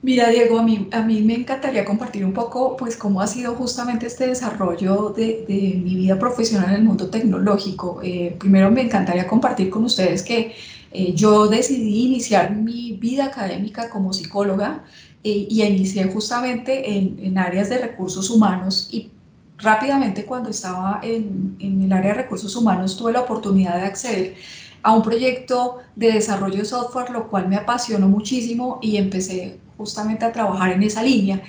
Mira, 0.00 0.28
Diego, 0.30 0.60
a 0.60 0.62
mí, 0.62 0.88
a 0.92 1.02
mí 1.02 1.22
me 1.22 1.34
encantaría 1.34 1.84
compartir 1.84 2.24
un 2.24 2.32
poco, 2.32 2.76
pues, 2.76 2.96
cómo 2.96 3.20
ha 3.20 3.26
sido 3.26 3.54
justamente 3.54 4.06
este 4.06 4.28
desarrollo 4.28 5.10
de, 5.10 5.44
de 5.46 5.74
mi 5.76 5.96
vida 5.96 6.18
profesional 6.18 6.70
en 6.70 6.76
el 6.76 6.84
mundo 6.84 7.10
tecnológico. 7.10 8.00
Eh, 8.02 8.34
primero, 8.38 8.70
me 8.70 8.82
encantaría 8.82 9.26
compartir 9.26 9.68
con 9.68 9.84
ustedes 9.84 10.22
que 10.22 10.54
eh, 10.92 11.12
yo 11.14 11.48
decidí 11.48 12.06
iniciar 12.06 12.54
mi 12.54 12.92
vida 12.92 13.26
académica 13.26 13.90
como 13.90 14.12
psicóloga 14.12 14.84
eh, 15.22 15.46
y 15.50 15.62
inicié 15.62 16.04
justamente 16.04 16.96
en, 16.96 17.18
en, 17.20 17.38
áreas 17.38 17.68
de 17.68 17.78
recursos 17.78 18.30
humanos 18.30 18.88
y 18.90 19.10
rápidamente 19.58 20.24
cuando 20.24 20.50
estaba 20.50 21.00
en, 21.02 21.56
en 21.58 21.82
el 21.82 21.92
área 21.92 22.12
de 22.12 22.22
recursos 22.22 22.54
humanos 22.56 22.96
tuve 22.96 23.12
la 23.12 23.20
oportunidad 23.20 23.76
de 23.76 23.82
acceder 23.82 24.34
a 24.82 24.94
un 24.94 25.02
proyecto 25.02 25.78
de 25.96 26.12
desarrollo 26.12 26.58
de 26.58 26.64
software, 26.64 27.10
lo 27.10 27.28
cual 27.28 27.48
me 27.48 27.56
apasionó 27.56 28.08
muchísimo 28.08 28.78
y 28.80 28.96
empecé 28.96 29.58
justamente 29.76 30.24
a 30.24 30.32
trabajar 30.32 30.72
en 30.72 30.82
esa 30.82 31.02
línea. 31.02 31.42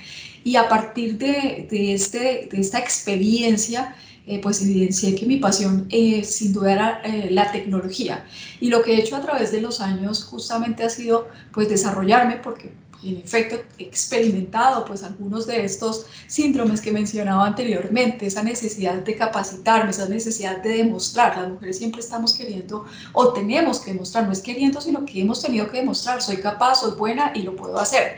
Y 0.43 0.55
a 0.55 0.67
partir 0.67 1.17
de, 1.17 1.67
de, 1.69 1.93
este, 1.93 2.50
de 2.51 2.60
esta 2.60 2.79
experiencia, 2.79 3.96
eh, 4.29 4.39
pues 4.43 4.62
evidencié 4.62 5.15
que 5.15 5.25
mi 5.25 5.38
pasión 5.38 5.88
eh, 5.89 6.24
sin 6.24 6.53
duda 6.53 6.71
era 6.71 7.01
eh, 7.03 7.31
la 7.31 7.51
tecnología. 7.51 8.27
Y 8.59 8.69
lo 8.69 8.83
que 8.83 8.93
he 8.93 9.00
hecho 9.00 9.15
a 9.15 9.21
través 9.21 9.51
de 9.51 9.59
los 9.59 9.81
años 9.81 10.24
justamente 10.24 10.83
ha 10.83 10.89
sido 10.91 11.27
pues 11.51 11.67
desarrollarme 11.67 12.36
porque 12.36 12.71
en 13.03 13.17
efecto 13.17 13.55
he 13.79 13.83
experimentado 13.86 14.86
pues 14.86 15.01
algunos 15.01 15.48
de 15.48 15.65
estos 15.65 16.05
síndromes 16.27 16.79
que 16.79 16.91
mencionaba 16.91 17.48
anteriormente, 17.48 18.27
esa 18.27 18.43
necesidad 18.43 19.01
de 19.01 19.15
capacitarme, 19.15 19.89
esa 19.89 20.07
necesidad 20.07 20.62
de 20.62 20.77
demostrar. 20.83 21.36
Las 21.36 21.50
mujeres 21.50 21.79
siempre 21.79 22.01
estamos 22.01 22.33
queriendo 22.33 22.86
o 23.13 23.33
tenemos 23.33 23.79
que 23.79 23.93
demostrar, 23.93 24.27
no 24.27 24.31
es 24.31 24.41
queriendo, 24.41 24.79
sino 24.79 25.05
que 25.05 25.21
hemos 25.21 25.41
tenido 25.41 25.71
que 25.71 25.77
demostrar, 25.77 26.21
soy 26.21 26.38
capaz, 26.38 26.81
soy 26.81 26.91
buena 26.91 27.31
y 27.33 27.41
lo 27.41 27.55
puedo 27.55 27.79
hacer. 27.79 28.17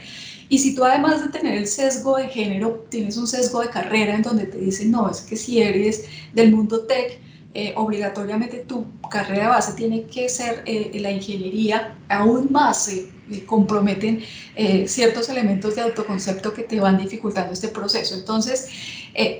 Y 0.51 0.59
si 0.59 0.75
tú 0.75 0.83
además 0.83 1.21
de 1.21 1.29
tener 1.29 1.57
el 1.57 1.65
sesgo 1.65 2.17
de 2.17 2.27
género, 2.27 2.85
tienes 2.89 3.15
un 3.15 3.25
sesgo 3.25 3.61
de 3.61 3.69
carrera 3.69 4.15
en 4.15 4.21
donde 4.21 4.47
te 4.47 4.57
dicen, 4.57 4.91
no, 4.91 5.09
es 5.09 5.21
que 5.21 5.37
si 5.37 5.61
eres 5.61 6.03
del 6.33 6.53
mundo 6.53 6.81
tech, 6.81 7.21
eh, 7.53 7.71
obligatoriamente 7.77 8.57
tu 8.67 8.85
carrera 9.09 9.47
base 9.47 9.71
tiene 9.77 10.03
que 10.07 10.27
ser 10.27 10.61
eh, 10.65 10.91
la 10.99 11.09
ingeniería, 11.09 11.95
aún 12.09 12.49
más 12.51 12.83
se 12.83 13.07
comprometen 13.45 14.23
eh, 14.57 14.89
ciertos 14.89 15.29
elementos 15.29 15.75
de 15.75 15.83
autoconcepto 15.83 16.53
que 16.53 16.63
te 16.63 16.81
van 16.81 16.97
dificultando 16.97 17.53
este 17.53 17.69
proceso. 17.69 18.15
Entonces, 18.15 18.67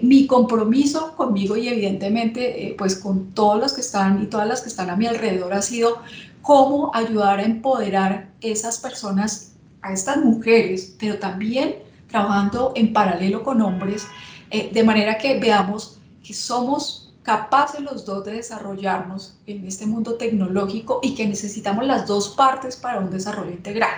mi 0.02 0.28
compromiso 0.28 1.14
conmigo 1.18 1.58
y 1.58 1.68
evidentemente 1.68 2.74
pues 2.78 2.96
con 2.96 3.34
todos 3.34 3.60
los 3.60 3.74
que 3.74 3.82
están 3.82 4.24
y 4.24 4.28
todas 4.28 4.48
las 4.48 4.62
que 4.62 4.70
están 4.70 4.90
a 4.90 4.96
mi 4.96 5.08
alrededor 5.08 5.54
ha 5.54 5.62
sido 5.62 6.02
cómo 6.42 6.92
ayudar 6.94 7.40
a 7.40 7.44
empoderar 7.44 8.30
esas 8.42 8.80
personas, 8.80 9.51
a 9.82 9.94
estas 9.94 10.18
mujeres, 10.18 10.96
pero 11.00 11.18
también 11.18 11.76
trabajando 12.08 12.74
en 12.76 12.94
paralelo 12.94 13.44
con 13.44 13.62
hombres, 13.62 14.08
de 14.50 14.84
manera 14.84 15.18
que 15.18 15.40
veamos 15.40 15.98
que 16.24 16.34
somos 16.34 17.12
capaces 17.24 17.82
los 17.82 18.06
dos 18.06 18.26
de 18.26 18.34
desarrollarnos 18.34 19.36
en 19.46 19.66
este 19.66 19.86
mundo 19.86 20.16
tecnológico 20.16 21.00
y 21.04 21.14
que 21.14 21.28
necesitamos 21.28 21.86
las 21.86 22.08
dos 22.08 22.30
partes 22.30 22.76
para 22.76 23.00
un 23.00 23.12
desarrollo 23.12 23.52
integral. 23.52 23.92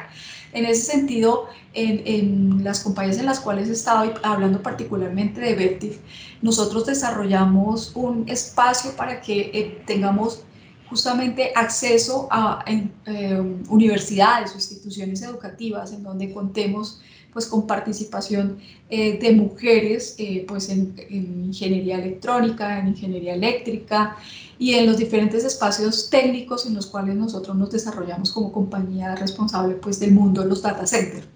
En 0.52 0.66
ese 0.66 0.84
sentido, 0.84 1.48
en, 1.74 2.64
las 2.64 2.82
compañías 2.82 3.18
en 3.18 3.26
las 3.26 3.40
cuales 3.40 3.70
he 3.70 3.72
estado 3.72 4.14
hablando 4.22 4.62
particularmente 4.62 5.42
de 5.42 5.56
Vertiv, 5.56 6.00
nosotros 6.42 6.86
desarrollamos 6.86 7.96
un 7.96 8.26
espacio 8.28 8.96
para 8.96 9.20
que 9.22 9.50
eh, 9.54 9.82
tengamos 9.88 10.44
justamente 10.94 11.52
acceso 11.56 12.28
a 12.30 12.64
eh, 12.68 13.42
universidades 13.68 14.52
o 14.52 14.56
instituciones 14.56 15.24
educativas 15.24 15.92
en 15.92 16.04
donde 16.04 16.32
contemos 16.32 17.02
pues 17.34 17.48
con 17.48 17.66
participación 17.66 18.60
eh, 18.90 19.18
de 19.20 19.32
mujeres 19.32 20.16
eh, 20.20 20.46
pues 20.48 20.70
en, 20.70 20.96
ingeniería 21.10 21.98
electrónica, 21.98 22.80
en 22.80 22.90
ingeniería 22.90 23.34
eléctrica 23.34 24.16
y 24.60 24.76
en 24.76 24.86
los 24.86 24.98
diferentes 24.98 25.44
espacios 25.44 26.10
técnicos 26.12 26.68
en 26.68 26.76
los 26.76 26.86
cuales 26.86 27.16
nosotros 27.16 27.58
nos 27.58 27.72
desarrollamos 27.72 28.32
como 28.32 28.52
compañía 28.52 29.16
responsable 29.16 29.76
pues 29.76 30.00
del 30.00 30.12
mundo 30.12 30.44
de 30.44 30.50
los 30.50 30.62
data 30.62 30.86
centers. 30.86 31.28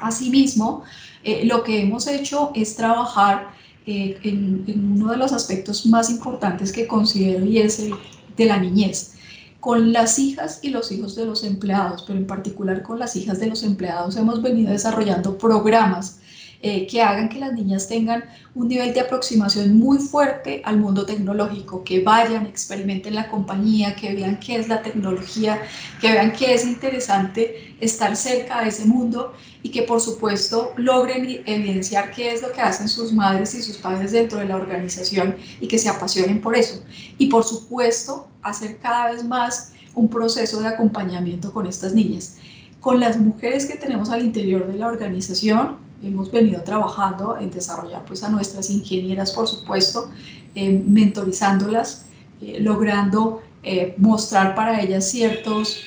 Asimismo, 0.00 0.82
eh, 1.22 1.44
lo 1.44 1.62
que 1.62 1.82
hemos 1.82 2.06
hecho 2.06 2.50
es 2.54 2.74
trabajar 2.74 3.52
en, 3.84 4.64
en 4.66 4.92
uno 4.92 5.12
de 5.12 5.18
los 5.18 5.32
aspectos 5.32 5.84
más 5.86 6.10
importantes 6.10 6.72
que 6.72 6.86
considero 6.86 7.44
y 7.44 7.58
es 7.58 7.80
el 7.80 7.94
de 8.38 8.46
la 8.46 8.58
niñez 8.58 9.12
con 9.60 9.92
las 9.92 10.18
hijas 10.18 10.60
y 10.62 10.70
los 10.70 10.92
hijos 10.92 11.16
de 11.16 11.26
los 11.26 11.42
empleados, 11.42 12.04
pero 12.06 12.18
en 12.18 12.26
particular 12.26 12.82
con 12.82 12.98
las 12.98 13.16
hijas 13.16 13.40
de 13.40 13.48
los 13.48 13.64
empleados 13.64 14.16
hemos 14.16 14.40
venido 14.40 14.70
desarrollando 14.70 15.36
programas 15.36 16.17
eh, 16.60 16.88
que 16.88 17.00
hagan 17.00 17.28
que 17.28 17.38
las 17.38 17.52
niñas 17.52 17.86
tengan 17.86 18.24
un 18.56 18.66
nivel 18.66 18.92
de 18.92 19.00
aproximación 19.00 19.78
muy 19.78 19.98
fuerte 19.98 20.60
al 20.64 20.78
mundo 20.78 21.06
tecnológico, 21.06 21.84
que 21.84 22.02
vayan, 22.02 22.46
experimenten 22.46 23.14
la 23.14 23.28
compañía, 23.28 23.94
que 23.94 24.12
vean 24.14 24.40
qué 24.40 24.56
es 24.56 24.66
la 24.66 24.82
tecnología, 24.82 25.62
que 26.00 26.10
vean 26.10 26.32
que 26.32 26.54
es 26.54 26.64
interesante 26.64 27.76
estar 27.80 28.16
cerca 28.16 28.62
de 28.62 28.70
ese 28.70 28.86
mundo 28.86 29.34
y 29.62 29.70
que 29.70 29.82
por 29.82 30.00
supuesto 30.00 30.72
logren 30.76 31.42
evidenciar 31.46 32.10
qué 32.10 32.32
es 32.32 32.42
lo 32.42 32.50
que 32.50 32.60
hacen 32.60 32.88
sus 32.88 33.12
madres 33.12 33.54
y 33.54 33.62
sus 33.62 33.76
padres 33.76 34.10
dentro 34.10 34.40
de 34.40 34.46
la 34.46 34.56
organización 34.56 35.36
y 35.60 35.68
que 35.68 35.78
se 35.78 35.88
apasionen 35.88 36.40
por 36.40 36.56
eso. 36.56 36.82
Y 37.18 37.26
por 37.26 37.44
supuesto 37.44 38.28
hacer 38.42 38.78
cada 38.78 39.12
vez 39.12 39.24
más 39.24 39.74
un 39.94 40.08
proceso 40.08 40.60
de 40.60 40.68
acompañamiento 40.68 41.52
con 41.52 41.66
estas 41.66 41.94
niñas. 41.94 42.36
Con 42.80 42.98
las 42.98 43.16
mujeres 43.16 43.66
que 43.66 43.76
tenemos 43.76 44.10
al 44.10 44.24
interior 44.24 44.66
de 44.66 44.78
la 44.78 44.88
organización, 44.88 45.87
hemos 46.02 46.30
venido 46.30 46.62
trabajando 46.62 47.36
en 47.38 47.50
desarrollar 47.50 48.04
pues, 48.06 48.22
a 48.22 48.28
nuestras 48.28 48.70
ingenieras, 48.70 49.32
por 49.32 49.48
supuesto, 49.48 50.10
eh, 50.54 50.82
mentorizándolas, 50.86 52.06
eh, 52.40 52.58
logrando 52.60 53.42
eh, 53.62 53.94
mostrar 53.96 54.54
para 54.54 54.80
ellas 54.80 55.10
ciertos 55.10 55.82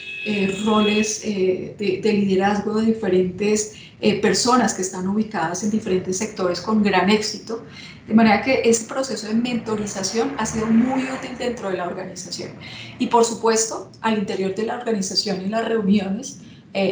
roles 0.65 1.23
de, 1.23 1.99
de, 2.03 2.13
liderazgo 2.13 2.79
de 2.79 2.85
diferentes 2.93 3.73
personas 4.21 4.75
que 4.75 4.83
están 4.83 5.07
ubicadas 5.07 5.63
en 5.63 5.71
diferentes 5.71 6.19
sectores 6.19 6.61
con 6.61 6.83
gran 6.83 7.09
éxito. 7.09 7.63
De 8.07 8.13
manera 8.13 8.43
que 8.43 8.61
ese 8.63 8.85
proceso 8.85 9.25
de 9.25 9.33
mentorización 9.33 10.35
ha 10.37 10.45
sido 10.45 10.67
muy 10.67 11.05
útil 11.05 11.35
dentro 11.39 11.71
de 11.71 11.77
la 11.77 11.87
organización. 11.87 12.51
Y 12.99 13.07
por 13.07 13.25
supuesto, 13.25 13.89
al 14.01 14.19
interior 14.19 14.53
de 14.53 14.61
la 14.67 14.77
organización 14.77 15.41
y 15.41 15.47
las 15.47 15.67
reuniones, 15.67 16.41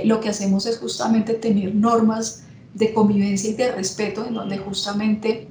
lo 0.05 0.19
que 0.21 0.29
hacemos 0.29 0.65
es 0.65 0.79
justamente 0.79 1.35
tener 1.35 1.75
normas 1.75 2.45
de 2.73 2.93
convivencia 2.93 3.49
y 3.49 3.53
de 3.53 3.71
respeto, 3.71 4.25
en 4.25 4.33
donde 4.33 4.57
justamente 4.57 5.47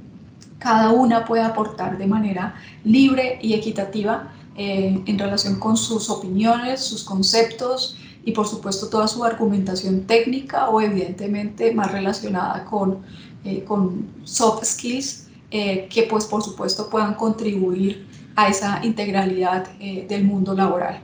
cada 0.58 0.90
una 0.90 1.24
puede 1.24 1.42
aportar 1.42 1.98
de 1.98 2.06
manera 2.06 2.54
libre 2.84 3.38
y 3.40 3.54
equitativa 3.54 4.32
eh, 4.56 5.00
en 5.06 5.18
relación 5.18 5.58
con 5.58 5.76
sus 5.76 6.10
opiniones, 6.10 6.80
sus 6.80 7.04
conceptos 7.04 7.96
y 8.24 8.32
por 8.32 8.46
supuesto 8.46 8.88
toda 8.88 9.06
su 9.06 9.24
argumentación 9.24 10.02
técnica 10.02 10.68
o 10.68 10.80
evidentemente 10.80 11.72
más 11.72 11.92
relacionada 11.92 12.64
con, 12.64 12.98
eh, 13.44 13.62
con 13.64 14.08
soft 14.24 14.64
skills 14.64 15.28
eh, 15.50 15.86
que 15.88 16.02
pues 16.02 16.24
por 16.24 16.42
supuesto 16.42 16.90
puedan 16.90 17.14
contribuir 17.14 18.06
a 18.34 18.48
esa 18.48 18.80
integralidad 18.84 19.68
del 19.78 20.24
mundo 20.24 20.54
laboral 20.54 21.00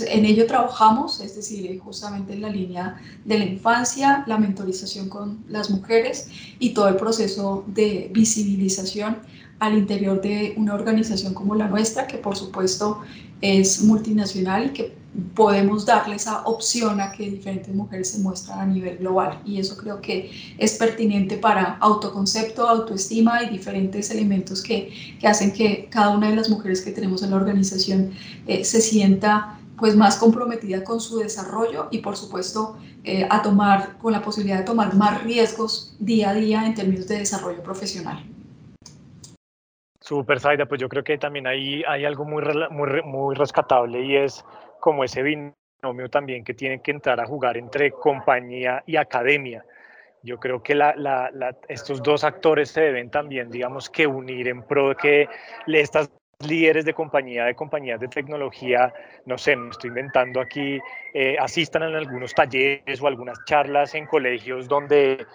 en 0.00 0.24
ello 0.24 0.46
trabajamos, 0.46 1.20
es 1.20 1.36
decir, 1.36 1.78
justamente 1.80 2.32
en 2.32 2.42
la 2.42 2.48
línea 2.48 3.00
de 3.24 3.38
la 3.38 3.44
infancia, 3.44 4.24
la 4.26 4.38
mentorización 4.38 5.08
con 5.08 5.44
las 5.48 5.70
mujeres 5.70 6.28
y 6.58 6.70
todo 6.70 6.88
el 6.88 6.96
proceso 6.96 7.64
de 7.66 8.10
visibilización 8.12 9.18
al 9.58 9.78
interior 9.78 10.20
de 10.20 10.54
una 10.56 10.74
organización 10.74 11.34
como 11.34 11.54
la 11.54 11.68
nuestra, 11.68 12.06
que 12.06 12.18
por 12.18 12.36
supuesto 12.36 13.00
es 13.40 13.82
multinacional 13.82 14.66
y 14.66 14.70
que 14.70 15.02
podemos 15.34 15.84
darle 15.84 16.16
esa 16.16 16.42
opción 16.46 17.00
a 17.00 17.12
que 17.12 17.30
diferentes 17.30 17.74
mujeres 17.74 18.10
se 18.10 18.18
muestran 18.20 18.60
a 18.60 18.66
nivel 18.66 18.98
global. 18.98 19.40
Y 19.44 19.60
eso 19.60 19.76
creo 19.76 20.00
que 20.00 20.30
es 20.58 20.74
pertinente 20.78 21.36
para 21.36 21.76
autoconcepto, 21.80 22.66
autoestima 22.66 23.42
y 23.44 23.50
diferentes 23.50 24.10
elementos 24.10 24.62
que, 24.62 24.90
que 25.20 25.28
hacen 25.28 25.52
que 25.52 25.88
cada 25.90 26.16
una 26.16 26.30
de 26.30 26.36
las 26.36 26.48
mujeres 26.48 26.80
que 26.80 26.92
tenemos 26.92 27.22
en 27.22 27.30
la 27.30 27.36
organización 27.36 28.12
eh, 28.46 28.64
se 28.64 28.80
sienta 28.80 29.58
pues 29.82 29.96
más 29.96 30.16
comprometida 30.16 30.84
con 30.84 31.00
su 31.00 31.18
desarrollo 31.18 31.88
y 31.90 31.98
por 31.98 32.16
supuesto 32.16 32.78
eh, 33.02 33.26
a 33.28 33.42
tomar 33.42 33.98
con 33.98 34.12
la 34.12 34.22
posibilidad 34.22 34.58
de 34.58 34.64
tomar 34.64 34.94
más 34.94 35.24
riesgos 35.24 35.96
día 35.98 36.30
a 36.30 36.34
día 36.34 36.64
en 36.64 36.74
términos 36.76 37.08
de 37.08 37.18
desarrollo 37.18 37.60
profesional. 37.64 38.24
Super, 40.00 40.38
Saida, 40.38 40.66
pues 40.66 40.80
yo 40.80 40.88
creo 40.88 41.02
que 41.02 41.18
también 41.18 41.48
hay, 41.48 41.82
hay 41.88 42.04
algo 42.04 42.24
muy, 42.24 42.44
muy, 42.70 43.02
muy 43.02 43.34
rescatable 43.34 44.04
y 44.04 44.14
es 44.18 44.44
como 44.78 45.02
ese 45.02 45.20
binomio 45.24 46.08
también 46.08 46.44
que 46.44 46.54
tiene 46.54 46.80
que 46.80 46.92
entrar 46.92 47.18
a 47.18 47.26
jugar 47.26 47.56
entre 47.56 47.90
compañía 47.90 48.84
y 48.86 48.94
academia. 48.94 49.64
Yo 50.22 50.38
creo 50.38 50.62
que 50.62 50.76
la, 50.76 50.94
la, 50.96 51.56
estos 51.68 52.00
dos 52.04 52.22
actores 52.22 52.70
se 52.70 52.82
deben 52.82 53.10
también, 53.10 53.50
digamos, 53.50 53.90
que 53.90 54.06
unir 54.06 54.46
en 54.46 54.62
pro 54.62 54.90
de 54.90 54.94
que 54.94 55.28
estas 55.66 56.08
líderes 56.46 56.84
de 56.84 56.94
compañía, 56.94 57.44
de 57.44 57.54
compañías 57.54 58.00
de 58.00 58.08
tecnología, 58.08 58.92
no 59.26 59.38
sé, 59.38 59.56
me 59.56 59.70
estoy 59.70 59.88
inventando 59.88 60.40
aquí, 60.40 60.80
eh, 61.14 61.36
asistan 61.38 61.84
en 61.84 61.94
algunos 61.94 62.34
talleres 62.34 63.00
o 63.00 63.06
algunas 63.06 63.38
charlas 63.44 63.94
en 63.94 64.06
colegios 64.06 64.68
donde, 64.68 65.26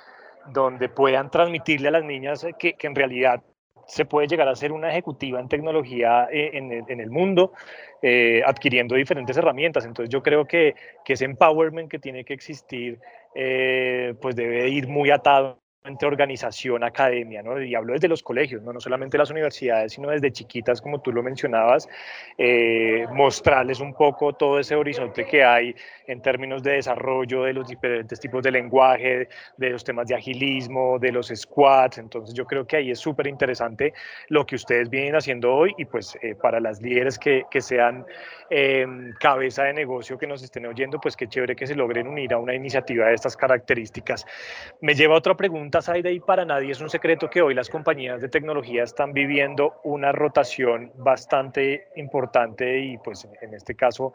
donde 0.48 0.90
puedan 0.90 1.30
transmitirle 1.32 1.90
a 1.90 1.92
las 1.92 2.04
niñas 2.04 2.46
que, 2.60 2.74
que 2.74 2.88
en 2.88 2.96
realidad 2.96 3.42
se 3.86 4.04
puede 4.04 4.28
llegar 4.28 4.50
a 4.50 4.56
ser 4.56 4.74
una 4.74 4.90
ejecutiva 4.90 5.40
en 5.40 5.48
tecnología 5.48 6.28
eh, 6.32 6.52
en, 6.54 7.00
el 7.00 7.10
mundo, 7.10 7.54
eh, 8.02 8.42
adquiriendo 8.46 8.96
diferentes 8.96 9.38
herramientas. 9.38 9.86
Entonces 9.86 10.12
yo 10.12 10.22
creo 10.22 10.46
que, 10.46 10.76
que 11.06 11.14
ese 11.14 11.24
empowerment 11.24 11.90
que 11.90 12.00
tiene 12.00 12.26
que 12.26 12.34
existir, 12.34 13.00
pues 13.34 14.36
debe 14.36 14.68
ir 14.68 14.88
muy 14.88 15.12
atado 15.12 15.60
organización, 16.06 16.84
academia, 16.84 17.42
¿no? 17.42 17.62
y 17.62 17.74
hablo 17.74 17.94
desde 17.94 18.08
los 18.08 18.22
colegios, 18.22 18.62
no, 18.62 18.74
no 18.74 18.80
solamente 18.80 19.18
las 19.18 19.30
universidades, 19.30 19.94
sino 19.94 20.10
desde 20.10 20.32
chiquitas, 20.32 20.82
como 20.82 21.02
tú 21.02 21.12
lo 21.12 21.24
mencionabas, 21.24 21.88
eh, 22.38 23.06
mostrarles 23.14 23.80
un 23.80 23.94
poco 23.94 24.34
todo 24.34 24.60
ese 24.60 24.76
horizonte 24.76 25.26
que 25.26 25.44
hay 25.44 25.74
en 26.08 26.22
términos 26.22 26.62
de 26.62 26.74
desarrollo 26.74 27.44
de 27.44 27.54
los 27.54 27.68
diferentes 27.68 28.20
tipos 28.20 28.44
de 28.44 28.52
lenguaje, 28.52 29.30
de 29.58 29.70
los 29.70 29.84
temas 29.84 30.08
de 30.08 30.16
agilismo, 30.16 31.00
de 31.00 31.12
los 31.12 31.28
squads, 31.28 32.00
entonces 32.00 32.36
yo 32.36 32.46
creo 32.46 32.66
que 32.66 32.78
ahí 32.78 32.92
es 32.92 33.00
súper 33.00 33.28
interesante 33.28 33.94
lo 34.30 34.46
que 34.46 34.56
ustedes 34.56 34.90
vienen 34.90 35.16
haciendo 35.16 35.54
hoy 35.54 35.74
y 35.78 35.86
pues 35.86 36.18
eh, 36.22 36.36
para 36.36 36.60
las 36.60 36.82
líderes 36.82 37.18
que, 37.18 37.44
que 37.50 37.62
sean 37.62 38.06
eh, 38.50 38.86
cabeza 39.20 39.64
de 39.64 39.74
negocio 39.74 40.18
que 40.18 40.28
nos 40.28 40.44
estén 40.44 40.66
oyendo, 40.66 41.00
pues 41.00 41.16
qué 41.16 41.28
chévere 41.28 41.56
que 41.56 41.68
se 41.68 41.76
logren 41.76 42.08
unir 42.08 42.34
a 42.34 42.38
una 42.38 42.54
iniciativa 42.54 43.08
de 43.08 43.14
estas 43.14 43.36
características. 43.38 44.26
Me 44.82 44.94
lleva 44.94 45.16
a 45.16 45.18
otra 45.18 45.36
pregunta 45.36 45.67
Zaida, 45.82 46.10
y 46.10 46.20
para 46.20 46.46
nadie 46.46 46.72
es 46.72 46.82
un 46.82 46.90
secreto 46.90 47.30
que 47.30 47.42
hoy 47.42 47.54
las 47.54 47.70
compañías 47.70 48.22
de 48.22 48.30
tecnología 48.30 48.84
están 48.84 49.14
viviendo 49.14 49.80
una 49.84 50.12
rotación 50.12 50.92
bastante 50.96 51.88
importante 51.96 52.80
y 52.80 52.98
pues 52.98 53.28
en 53.42 53.54
este 53.54 53.76
caso 53.76 54.14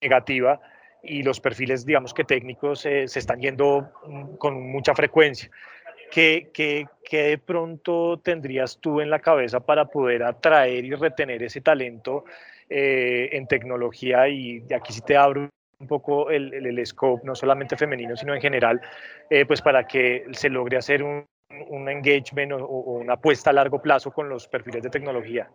negativa 0.00 0.60
y 1.02 1.22
los 1.22 1.40
perfiles, 1.40 1.84
digamos 1.84 2.14
que 2.14 2.24
técnicos, 2.24 2.86
eh, 2.86 3.08
se 3.08 3.18
están 3.18 3.40
yendo 3.40 3.92
mm, 4.06 4.36
con 4.36 4.60
mucha 4.70 4.94
frecuencia. 4.94 5.50
¿Qué, 6.10 6.50
¿Qué, 6.52 6.86
qué, 7.04 7.22
de 7.22 7.38
pronto 7.38 8.20
tendrías 8.22 8.78
tú 8.78 9.00
en 9.00 9.10
la 9.10 9.18
cabeza 9.18 9.60
para 9.60 9.86
poder 9.86 10.22
atraer 10.22 10.84
y 10.84 10.94
retener 10.94 11.42
ese 11.42 11.60
talento 11.60 12.24
eh, 12.68 13.30
en 13.32 13.46
tecnología? 13.46 14.28
Y 14.28 14.64
aquí 14.72 14.92
sí 14.92 15.00
te 15.00 15.16
abro 15.16 15.48
un 15.82 15.88
poco 15.88 16.30
el, 16.30 16.54
el, 16.54 16.86
scope, 16.86 17.26
no 17.26 17.34
solamente 17.34 17.76
femenino, 17.76 18.16
sino 18.16 18.34
en 18.34 18.40
general, 18.40 18.80
eh, 19.28 19.44
pues 19.44 19.60
para 19.60 19.86
que 19.86 20.24
se 20.32 20.48
logre 20.48 20.78
hacer 20.78 21.02
un, 21.02 21.26
un 21.68 21.88
engagement 21.88 22.52
o, 22.52 22.64
o, 22.64 22.98
una 22.98 23.14
apuesta 23.14 23.50
a 23.50 23.52
largo 23.52 23.82
plazo 23.82 24.10
con 24.10 24.28
los 24.28 24.48
perfiles 24.48 24.82
de 24.82 24.90
tecnología. 24.90 25.50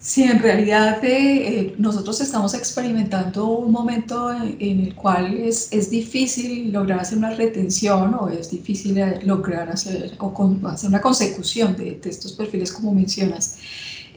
Sí, 0.00 0.22
en 0.22 0.38
realidad 0.38 0.98
eh, 1.02 1.74
nosotros 1.76 2.22
estamos 2.22 2.54
experimentando 2.54 3.46
un 3.48 3.70
momento 3.70 4.32
en, 4.32 4.56
en 4.58 4.80
el 4.80 4.94
cual 4.94 5.34
es, 5.34 5.70
es, 5.72 5.90
difícil 5.90 6.72
lograr 6.72 7.00
hacer 7.00 7.18
una 7.18 7.34
retención 7.34 8.14
o 8.14 8.30
es 8.30 8.50
difícil 8.50 8.98
lograr 9.24 9.68
hacer, 9.68 10.12
o 10.18 10.32
con, 10.32 10.64
hacer 10.64 10.88
una 10.88 11.02
consecución 11.02 11.76
de, 11.76 12.00
de 12.02 12.08
estos 12.08 12.32
perfiles 12.32 12.72
como 12.72 12.94
mencionas. 12.94 13.58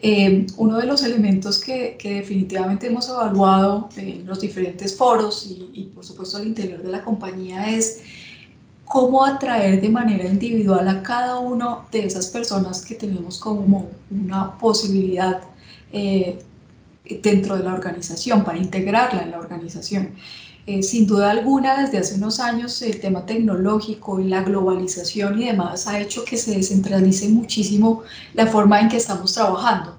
Eh, 0.05 0.47
uno 0.57 0.79
de 0.79 0.85
los 0.85 1.01
elementos 1.01 1.59
que, 1.59 1.97
definitivamente 2.03 2.87
hemos 2.87 3.07
evaluado 3.07 3.87
en 3.95 4.25
los 4.25 4.41
diferentes 4.41 4.97
foros 4.97 5.47
y, 5.47 5.83
por 5.95 6.03
supuesto 6.03 6.35
al 6.35 6.45
interior 6.45 6.83
de 6.83 6.91
la 6.91 7.01
compañía 7.01 7.69
es 7.69 8.01
cómo 8.83 9.23
atraer 9.23 9.79
de 9.79 9.87
manera 9.87 10.27
individual 10.27 10.89
a 10.89 11.01
cada 11.01 11.39
uno 11.39 11.85
de 11.89 12.05
esas 12.05 12.27
personas 12.27 12.83
que 12.83 12.95
tenemos 12.95 13.39
como 13.39 13.91
una 14.11 14.57
posibilidad 14.57 15.39
eh, 15.93 16.37
dentro 17.21 17.55
de 17.55 17.63
la 17.63 17.73
organización, 17.73 18.43
para 18.43 18.57
integrarla 18.57 19.23
en 19.23 19.31
la 19.31 19.39
organización. 19.39 20.09
Eh, 20.65 20.83
sin 20.83 21.07
duda 21.07 21.31
alguna, 21.31 21.81
desde 21.81 21.97
hace 21.99 22.15
unos 22.15 22.39
años 22.41 22.81
el 22.81 22.99
tema 22.99 23.25
tecnológico 23.25 24.19
y 24.19 24.29
la 24.29 24.43
globalización 24.43 25.41
y 25.41 25.47
demás 25.47 25.87
ha 25.87 25.99
hecho 25.99 26.23
que 26.23 26.37
se 26.37 26.55
descentralice 26.55 27.27
muchísimo 27.29 28.03
la 28.33 28.47
forma 28.47 28.79
en 28.79 28.89
que 28.89 28.97
estamos 28.97 29.33
trabajando. 29.33 29.92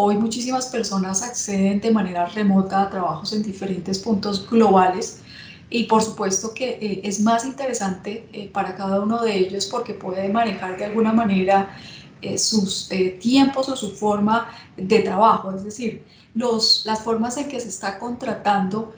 Hoy 0.00 0.16
muchísimas 0.16 0.66
personas 0.66 1.24
acceden 1.24 1.80
de 1.80 1.90
manera 1.90 2.26
remota 2.26 2.82
a 2.82 2.88
trabajos 2.88 3.32
en 3.32 3.42
diferentes 3.42 3.98
puntos 3.98 4.48
globales 4.48 5.22
y 5.70 5.86
por 5.86 6.00
supuesto 6.02 6.54
que 6.54 6.78
eh, 6.80 7.00
es 7.02 7.18
más 7.20 7.44
interesante 7.44 8.28
eh, 8.32 8.48
para 8.48 8.76
cada 8.76 9.00
uno 9.00 9.20
de 9.20 9.36
ellos 9.36 9.66
porque 9.66 9.94
puede 9.94 10.28
manejar 10.28 10.78
de 10.78 10.84
alguna 10.84 11.12
manera 11.12 11.76
eh, 12.22 12.38
sus 12.38 12.88
tiempos 13.18 13.68
o 13.68 13.74
su 13.74 13.90
forma 13.90 14.46
de 14.76 15.00
trabajo, 15.00 15.50
es 15.50 15.64
decir, 15.64 16.04
los, 16.32 16.84
las 16.86 17.00
formas 17.00 17.36
en 17.36 17.48
que 17.48 17.58
se 17.58 17.68
está 17.68 17.98
contratando 17.98 18.94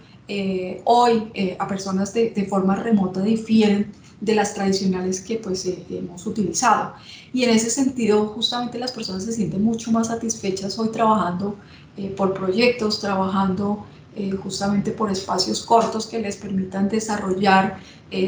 hoy 0.85 1.33
a 1.59 1.67
personas 1.67 2.13
de, 2.13 2.31
de, 2.31 2.45
forma 2.45 2.77
remota 2.77 3.21
difieren 3.23 3.91
de 4.21 4.35
las 4.35 4.55
tradicionales 4.55 5.21
que 5.21 5.37
pues 5.37 5.65
eh, 5.67 5.85
hemos 5.91 6.27
utilizado. 6.27 6.95
Y 7.33 7.45
en 7.45 7.51
ese 7.51 7.71
sentido, 7.71 8.27
justamente 8.29 8.79
las 8.79 8.93
personas 8.93 9.25
se 9.25 9.33
sienten 9.33 9.63
mucho 9.63 9.91
más 9.93 10.09
satisfechas 10.09 10.79
hoy 10.79 10.91
trabajando 10.91 11.57
eh, 11.97 12.09
por 12.17 12.35
proyectos, 12.35 13.01
trabajando 13.01 13.87
eh, 14.15 14.33
justamente 14.33 14.91
por 14.91 15.11
espacios 15.11 15.65
cortos 15.65 16.07
que 16.07 16.21
les 16.21 16.37
permitan 16.37 16.89
desarrollar 16.89 17.79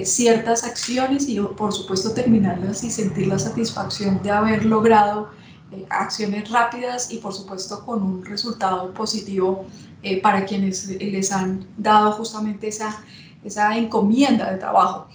ciertas 0.04 0.62
acciones 0.62 1.28
y 1.28 1.40
por 1.40 1.72
supuesto 1.72 2.12
terminarlas 2.12 2.84
y 2.84 2.90
sentir 2.90 3.26
la 3.26 3.36
satisfacción 3.36 4.22
de 4.22 4.30
haber 4.30 4.64
logrado 4.64 5.30
acciones 5.90 6.48
rápidas 6.52 7.10
y 7.10 7.16
por 7.16 7.34
supuesto 7.34 7.84
con 7.84 8.00
un 8.00 8.24
resultado 8.24 8.94
positivo 8.94 9.66
para 10.22 10.44
quienes 10.44 10.86
les 10.86 11.32
han 11.32 11.66
dado 11.76 12.12
justamente 12.12 12.68
esa, 12.68 13.02
esa 13.42 13.76
encomienda 13.76 14.52
de 14.52 14.58
trabajo. 14.58 15.08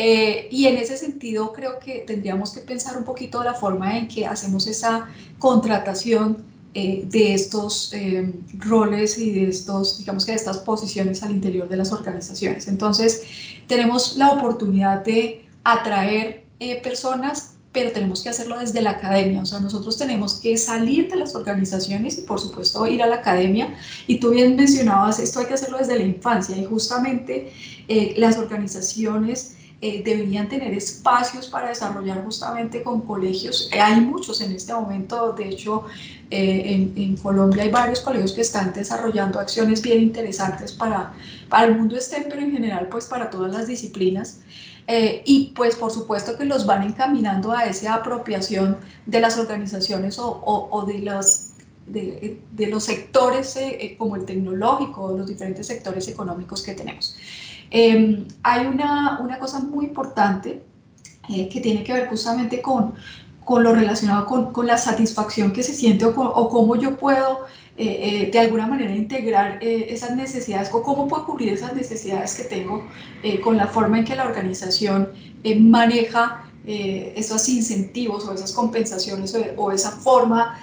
Eh, 0.00 0.46
y 0.52 0.66
en 0.66 0.76
ese 0.76 0.96
sentido 0.96 1.52
creo 1.52 1.80
que 1.80 2.04
tendríamos 2.06 2.52
que 2.52 2.60
pensar 2.60 2.96
un 2.96 3.02
poquito 3.02 3.42
la 3.42 3.54
forma 3.54 3.98
en 3.98 4.06
que 4.06 4.26
hacemos 4.26 4.68
esa 4.68 5.08
contratación 5.40 6.44
eh, 6.72 7.02
de 7.06 7.34
estos 7.34 7.92
eh, 7.92 8.32
roles 8.58 9.18
y 9.18 9.32
de 9.32 9.48
estos, 9.48 9.98
digamos 9.98 10.24
que 10.24 10.30
de 10.30 10.36
estas 10.36 10.58
posiciones 10.58 11.24
al 11.24 11.32
interior 11.32 11.68
de 11.68 11.78
las 11.78 11.90
organizaciones. 11.90 12.68
Entonces, 12.68 13.22
tenemos 13.66 14.16
la 14.16 14.30
oportunidad 14.30 15.04
de 15.04 15.44
atraer 15.64 16.44
eh, 16.60 16.80
personas 16.80 17.54
pero 17.72 17.92
tenemos 17.92 18.22
que 18.22 18.30
hacerlo 18.30 18.58
desde 18.58 18.80
la 18.80 18.90
academia, 18.90 19.42
o 19.42 19.46
sea, 19.46 19.60
nosotros 19.60 19.98
tenemos 19.98 20.40
que 20.40 20.56
salir 20.56 21.08
de 21.10 21.16
las 21.16 21.34
organizaciones 21.34 22.18
y 22.18 22.22
por 22.22 22.40
supuesto 22.40 22.86
ir 22.86 23.02
a 23.02 23.06
la 23.06 23.16
academia, 23.16 23.74
y 24.06 24.18
tú 24.18 24.30
bien 24.30 24.56
mencionabas, 24.56 25.20
esto 25.20 25.40
hay 25.40 25.46
que 25.46 25.54
hacerlo 25.54 25.78
desde 25.78 25.96
la 25.96 26.04
infancia, 26.04 26.56
y 26.56 26.64
justamente 26.64 27.52
eh, 27.86 28.14
las 28.16 28.38
organizaciones 28.38 29.56
eh, 29.80 30.02
deberían 30.04 30.48
tener 30.48 30.74
espacios 30.74 31.46
para 31.46 31.68
desarrollar 31.68 32.24
justamente 32.24 32.82
con 32.82 33.00
colegios, 33.02 33.68
eh, 33.72 33.80
hay 33.80 34.00
muchos 34.00 34.40
en 34.40 34.52
este 34.52 34.72
momento, 34.74 35.32
de 35.32 35.48
hecho 35.48 35.84
eh, 36.30 36.74
en, 36.74 36.92
en, 36.96 37.16
Colombia 37.16 37.62
hay 37.62 37.70
varios 37.70 38.00
colegios 38.00 38.32
que 38.32 38.42
están 38.42 38.72
desarrollando 38.74 39.40
acciones 39.40 39.80
bien 39.80 40.02
interesantes 40.02 40.72
para, 40.72 41.14
para 41.48 41.66
el 41.66 41.76
mundo 41.76 41.98
STEM, 41.98 42.24
pero 42.28 42.42
en 42.42 42.52
general 42.52 42.88
pues 42.88 43.06
para 43.06 43.30
todas 43.30 43.52
las 43.52 43.66
disciplinas. 43.66 44.40
Eh, 44.90 45.22
y 45.26 45.52
pues 45.54 45.76
por 45.76 45.90
supuesto 45.90 46.36
que 46.38 46.46
los 46.46 46.64
van 46.64 46.82
encaminando 46.82 47.52
a 47.52 47.66
esa 47.66 47.92
apropiación 47.94 48.78
de 49.04 49.20
las 49.20 49.36
organizaciones 49.36 50.18
o, 50.18 50.26
o, 50.26 50.68
o 50.70 50.86
de, 50.86 51.00
los, 51.00 51.50
de, 51.86 52.40
de, 52.52 52.66
los 52.68 52.84
sectores 52.84 53.54
eh, 53.56 53.76
eh 53.80 53.96
como 53.98 54.16
el 54.16 54.24
tecnológico, 54.24 55.12
los 55.16 55.26
diferentes 55.26 55.66
sectores 55.66 56.08
económicos 56.08 56.62
que 56.62 56.72
tenemos. 56.72 57.16
Eh, 57.70 58.26
hay 58.42 58.66
una, 58.66 59.20
una, 59.20 59.38
cosa 59.38 59.60
muy 59.60 59.86
importante 59.86 60.62
eh, 61.28 61.48
que 61.48 61.60
tiene 61.60 61.84
que 61.84 61.92
ver 61.92 62.08
justamente 62.08 62.62
con, 62.62 62.94
con 63.48 63.62
lo 63.62 63.74
relacionado 63.74 64.26
con, 64.26 64.52
con, 64.52 64.66
la 64.66 64.76
satisfacción 64.76 65.54
que 65.54 65.62
se 65.62 65.72
siente 65.72 66.04
o, 66.04 66.48
cómo 66.50 66.76
yo 66.76 66.98
puedo 66.98 67.46
eh, 67.78 68.26
eh, 68.26 68.30
de 68.30 68.38
alguna 68.40 68.66
manera 68.66 68.94
integrar 68.94 69.58
eh, 69.62 69.86
esas 69.88 70.14
necesidades 70.14 70.68
o 70.70 70.82
cómo 70.82 71.08
puedo 71.08 71.24
cubrir 71.24 71.54
esas 71.54 71.72
necesidades 71.74 72.34
que 72.34 72.44
tengo 72.44 72.86
eh, 73.22 73.40
con 73.40 73.56
la 73.56 73.66
forma 73.66 74.00
en 74.00 74.04
que 74.04 74.14
la 74.16 74.26
organización 74.26 75.12
maneja 75.60 76.44
esos 76.66 77.48
incentivos 77.48 78.26
o 78.26 78.34
esas 78.34 78.52
compensaciones 78.52 79.34
o, 79.34 79.40
o 79.56 79.72
esa 79.72 79.92
forma 79.92 80.60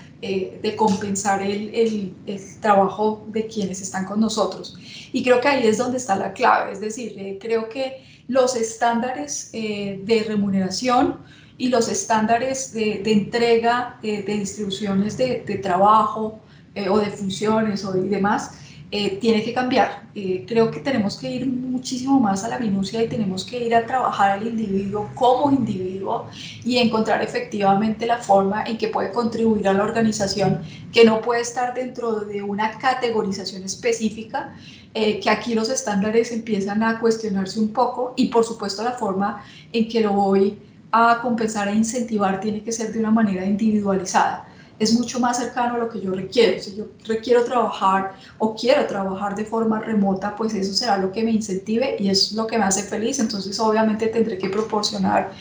de 0.62 0.76
compensar 0.76 1.42
el, 1.42 2.14
el, 2.26 2.60
trabajo 2.62 3.26
de 3.28 3.48
quienes 3.48 3.82
están 3.82 4.06
con 4.06 4.20
nosotros. 4.20 4.78
Y 5.12 5.24
creo 5.24 5.40
que 5.40 5.48
ahí 5.48 5.68
es 5.68 5.78
donde 5.78 5.98
está 5.98 6.16
la 6.16 6.34
clave, 6.34 6.72
es 6.72 6.82
decir, 6.82 7.38
creo 7.40 7.70
que 7.70 8.04
los 8.28 8.56
estándares 8.56 9.52
de 9.52 10.26
remuneración 10.28 11.20
y 11.58 11.70
los 11.70 11.88
estándares 11.90 12.74
de, 12.74 13.02
de 13.04 13.12
entrega 13.12 14.00
de 14.02 14.24
distribuciones 14.24 15.18
de, 15.18 15.44
de 15.46 15.58
trabajo, 15.60 16.42
eh, 16.76 16.90
o 16.90 17.00
de 17.00 17.10
funciones 17.10 17.86
o 17.86 17.96
y 17.96 18.10
demás, 18.10 18.52
eh, 18.92 19.18
tiene 19.20 19.44
que 19.44 19.54
cambiar. 19.54 20.04
Eh, 20.14 20.46
creo 20.48 20.70
que 20.70 20.80
tenemos 20.80 21.18
que 21.18 21.30
ir 21.30 21.48
muchísimo 21.48 22.20
más 22.20 22.44
a 22.44 22.50
la 22.50 22.60
minucia 22.60 23.04
y 23.04 23.08
tenemos 23.08 23.44
que 23.44 23.66
ir 23.66 23.74
a 23.74 23.86
trabajar 23.86 24.32
al 24.32 24.48
individuo 24.48 25.10
como 25.16 25.52
individuo 25.52 26.28
y 26.64 26.78
encontrar 26.78 27.24
efectivamente 27.24 28.06
la 28.06 28.20
forma 28.20 28.64
en 28.64 28.78
que 28.78 28.90
puede 28.90 29.12
contribuir 29.12 29.68
a 29.68 29.74
la 29.74 29.84
organización, 29.84 30.62
que 30.94 31.04
no 31.04 31.20
puede 31.22 31.42
estar 31.42 31.74
dentro 31.74 32.20
de 32.22 32.44
una 32.44 32.78
categorización 32.78 33.64
específica, 33.64 34.56
eh, 34.94 35.20
que 35.20 35.30
aquí 35.30 35.56
los 35.56 35.70
estándares 35.70 36.32
empiezan 36.32 36.84
a 36.84 37.00
cuestionarse 37.00 37.60
un 37.60 37.74
poco 37.74 38.14
y 38.16 38.28
por 38.28 38.46
supuesto 38.46 38.84
la 38.84 38.94
forma 38.94 39.44
en 39.74 39.90
que 39.90 40.02
lo 40.02 40.14
voy 40.14 40.60
a 40.92 41.20
compensar 41.22 41.68
e 41.68 41.76
incentivar 41.76 42.40
tiene 42.40 42.64
que 42.64 42.72
ser 42.72 42.94
de 42.94 43.00
una 43.00 43.12
manera 43.12 43.46
individualizada 43.46 44.48
es 44.78 44.94
mucho 44.94 45.20
más 45.20 45.38
cercano 45.38 45.76
a 45.76 45.78
lo 45.78 45.90
que 45.90 46.02
yo 46.02 46.12
requiero. 46.12 46.62
Si 46.62 46.76
yo 46.76 46.86
requiero 47.06 47.44
trabajar 47.44 48.16
o 48.38 48.56
quiero 48.56 48.86
trabajar 48.86 49.36
de 49.36 49.46
forma 49.46 49.80
remota, 49.80 50.36
pues 50.36 50.54
eso 50.54 50.74
será 50.74 50.98
lo 50.98 51.12
que 51.12 51.24
me 51.24 51.32
incentive 51.32 51.96
y 52.00 52.10
es 52.10 52.34
lo 52.34 52.46
que 52.46 52.58
me 52.58 52.66
hace 52.66 52.84
feliz. 52.84 53.20
Entonces, 53.20 53.60
obviamente 53.60 54.08
tendré 54.08 54.38
que 54.38 54.50
proporcionar 54.50 55.32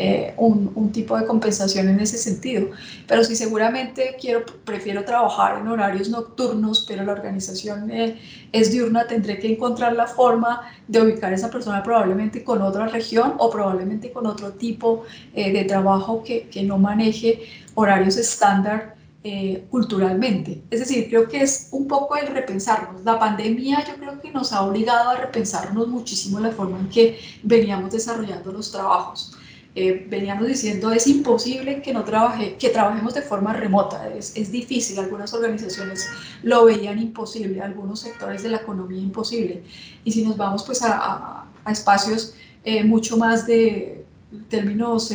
eh, 0.00 0.32
un, 0.36 0.92
tipo 0.92 1.18
de 1.18 1.26
compensación 1.26 1.88
en 1.88 1.98
ese 1.98 2.18
sentido. 2.18 2.70
Pero 3.08 3.24
si 3.24 3.34
seguramente 3.34 4.14
quiero, 4.20 4.44
prefiero 4.64 5.04
trabajar 5.04 5.58
en 5.58 5.66
horarios 5.66 6.08
nocturnos, 6.08 6.84
pero 6.86 7.04
la 7.04 7.12
organización 7.12 7.90
eh, 7.90 8.16
es 8.52 8.70
diurna, 8.70 9.08
tendré 9.08 9.40
que 9.40 9.50
encontrar 9.50 9.94
la 9.94 10.06
forma 10.06 10.62
de 10.86 11.02
ubicar 11.02 11.32
a 11.32 11.34
esa 11.34 11.50
persona 11.50 11.82
probablemente 11.82 12.44
con 12.44 12.62
otra 12.62 12.86
región 12.86 13.34
o 13.38 13.50
probablemente 13.50 14.12
con 14.12 14.26
otro 14.26 14.52
tipo 14.52 15.02
eh, 15.34 15.52
de 15.52 15.64
trabajo 15.64 16.22
que, 16.22 16.48
que 16.48 16.62
no 16.62 16.78
maneje 16.78 17.42
horarios 17.74 18.16
estándar 18.16 18.96
culturalmente. 19.68 20.62
Es 20.70 20.80
decir, 20.80 21.06
creo 21.10 21.28
que 21.28 21.42
es 21.42 21.68
un 21.72 21.86
poco 21.86 22.16
el 22.16 22.28
repensarnos. 22.28 23.04
La 23.04 23.18
pandemia 23.18 23.84
yo 23.86 23.96
creo 23.96 24.18
que 24.22 24.30
nos 24.30 24.54
ha 24.54 24.62
obligado 24.62 25.10
a 25.10 25.16
repensarnos 25.16 25.86
muchísimo 25.86 26.40
la 26.40 26.50
forma 26.50 26.78
en 26.78 26.88
que 26.88 27.18
veníamos 27.42 27.92
desarrollando 27.92 28.52
los 28.52 28.72
trabajos. 28.72 29.37
Eh, 29.80 30.06
veníamos 30.10 30.48
diciendo 30.48 30.90
es 30.90 31.06
imposible 31.06 31.80
que 31.82 31.92
no 31.92 32.02
trabaje, 32.02 32.56
que 32.56 32.70
trabajemos 32.70 33.14
de 33.14 33.22
forma 33.22 33.52
remota, 33.52 34.08
es, 34.08 34.36
es, 34.36 34.50
difícil, 34.50 34.98
algunas 34.98 35.32
organizaciones 35.32 36.04
lo 36.42 36.64
veían 36.64 36.98
imposible, 36.98 37.62
algunos 37.62 38.00
sectores 38.00 38.42
de 38.42 38.48
la 38.48 38.56
economía 38.56 39.00
imposible. 39.00 39.62
Y 40.02 40.10
si 40.10 40.24
nos 40.24 40.36
vamos 40.36 40.64
pues 40.64 40.82
a, 40.82 41.46
a, 41.64 41.70
espacios 41.70 42.34
eh, 42.64 42.82
mucho 42.82 43.16
más 43.16 43.46
de 43.46 44.04
términos 44.48 45.12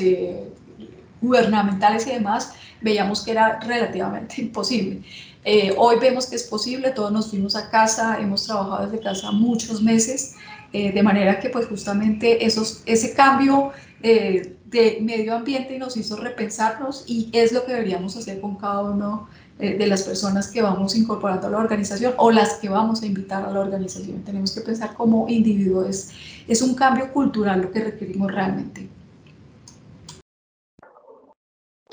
gubernamentales 1.22 2.08
y 2.08 2.12
demás, 2.12 2.54
veíamos 2.80 3.20
que 3.22 3.32
era 3.32 3.60
relativamente 3.60 4.42
imposible. 4.44 5.02
Eh, 5.46 5.74
hoy 5.78 5.98
vemos 6.00 6.28
que 6.28 6.38
es 6.38 6.44
posible, 6.44 6.92
todos 6.92 7.12
nos 7.12 7.30
fuimos 7.30 7.58
a 7.58 7.70
casa, 7.70 8.18
hemos 8.20 8.46
trabajado 8.46 8.86
desde 8.86 9.04
casa 9.04 9.30
muchos 9.32 9.82
meses, 9.82 10.36
eh, 10.74 10.92
de 10.92 11.04
manera 11.04 11.40
que 11.40 11.50
pues 11.50 11.68
justamente 11.68 12.46
esos, 12.46 12.84
ese 12.86 13.14
cambio 13.14 13.72
eh, 14.02 14.56
de 14.66 14.98
medio 15.02 15.36
ambiente 15.36 15.78
nos 15.80 15.96
hizo 15.96 16.18
repensarnos 16.18 17.06
y 17.08 17.30
es 17.32 17.52
lo 17.52 17.66
que 17.66 17.74
deberíamos 17.74 18.18
hacer 18.18 18.42
con 18.42 18.58
cada 18.58 18.82
uno 18.82 19.30
de 19.60 19.86
las 19.86 20.02
personas 20.02 20.52
que 20.52 20.64
vamos 20.64 20.96
incorporando 20.96 21.48
a 21.48 21.50
la 21.52 21.60
organización 21.60 22.16
o 22.18 22.32
las 22.32 22.56
que 22.56 22.68
vamos 22.68 23.04
a 23.04 23.06
invitar 23.06 23.46
a 23.46 23.52
la 23.52 23.60
organización. 23.60 24.24
Tenemos 24.24 24.52
que 24.52 24.62
pensar 24.62 24.96
como 24.96 25.30
individuos, 25.30 26.10
es 26.48 26.62
un 26.64 26.74
cambio 26.74 27.14
cultural 27.14 27.62
lo 27.62 27.72
que 27.72 27.82
requerimos 27.82 28.32
realmente. 28.32 28.90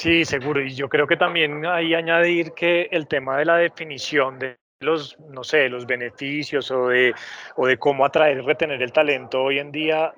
Sí, 0.01 0.25
seguro. 0.25 0.65
Y 0.65 0.75
yo 0.75 0.89
creo 0.89 1.07
que 1.07 1.19
también 1.19 1.67
hay 1.67 1.93
añadir 1.93 2.53
que 2.53 2.89
el 2.91 3.07
tema 3.07 3.37
de 3.37 3.45
la 3.45 3.57
definición 3.57 4.39
de 4.39 4.57
los, 4.81 5.19
no 5.21 5.45
sé, 5.45 5.69
los 5.69 5.87
beneficios 5.87 6.71
o 6.71 6.89
de, 6.89 7.15
o 7.57 7.67
de 7.67 7.79
cómo 7.79 8.05
atraer 8.05 8.39
y 8.39 8.41
retener 8.41 8.83
el 8.83 8.93
talento 8.93 9.43
hoy 9.43 9.59
en 9.59 9.71
día 9.71 10.15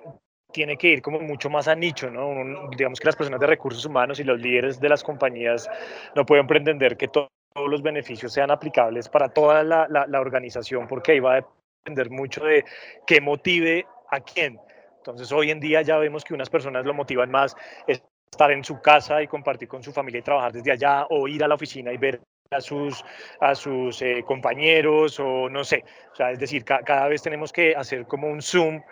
tiene 0.52 0.76
que 0.76 0.88
ir 0.88 1.02
como 1.02 1.18
mucho 1.18 1.50
más 1.50 1.66
a 1.66 1.74
nicho, 1.74 2.10
¿no? 2.10 2.70
digamos 2.76 3.00
que 3.00 3.06
las 3.06 3.16
personas 3.16 3.40
de 3.40 3.46
recursos 3.46 3.84
humanos 3.84 4.20
y 4.20 4.24
los 4.24 4.38
líderes 4.40 4.80
de 4.80 4.88
las 4.88 5.02
compañías 5.02 5.68
no 6.14 6.24
pueden 6.24 6.46
pretender 6.46 6.96
que 6.96 7.08
todos 7.08 7.28
los 7.56 7.82
beneficios 7.82 8.32
sean 8.32 8.50
aplicables 8.50 9.08
para 9.08 9.28
toda 9.28 9.64
la, 9.64 9.86
la, 9.88 10.06
la 10.06 10.20
organización, 10.20 10.86
porque 10.86 11.12
ahí 11.12 11.20
va 11.20 11.36
a 11.36 11.44
depender 11.80 12.10
mucho 12.10 12.44
de 12.44 12.64
qué 13.06 13.20
motive 13.20 13.86
a 14.10 14.20
quién. 14.20 14.60
Entonces, 14.98 15.32
hoy 15.32 15.50
en 15.50 15.58
día 15.58 15.82
ya 15.82 15.96
vemos 15.96 16.22
que 16.22 16.34
unas 16.34 16.48
personas 16.48 16.86
lo 16.86 16.94
motivan 16.94 17.30
más 17.30 17.56
estar 17.86 18.52
en 18.52 18.62
su 18.62 18.80
casa 18.80 19.22
y 19.22 19.26
compartir 19.26 19.68
con 19.68 19.82
su 19.82 19.92
familia 19.92 20.20
y 20.20 20.22
trabajar 20.22 20.52
desde 20.52 20.70
allá 20.70 21.06
o 21.10 21.26
ir 21.26 21.42
a 21.42 21.48
la 21.48 21.56
oficina 21.56 21.92
y 21.92 21.96
ver 21.96 22.20
a 22.54 22.60
sus, 22.60 23.04
a 23.40 23.54
sus 23.54 24.00
eh, 24.02 24.22
compañeros 24.26 25.18
o 25.20 25.48
no 25.48 25.64
sé. 25.64 25.84
O 26.12 26.16
sea, 26.16 26.30
es 26.30 26.38
decir, 26.38 26.64
cada 26.64 27.08
vez 27.08 27.22
tenemos 27.22 27.52
que 27.52 27.74
hacer 27.74 28.06
como 28.06 28.28
un 28.28 28.42
zoom 28.42 28.82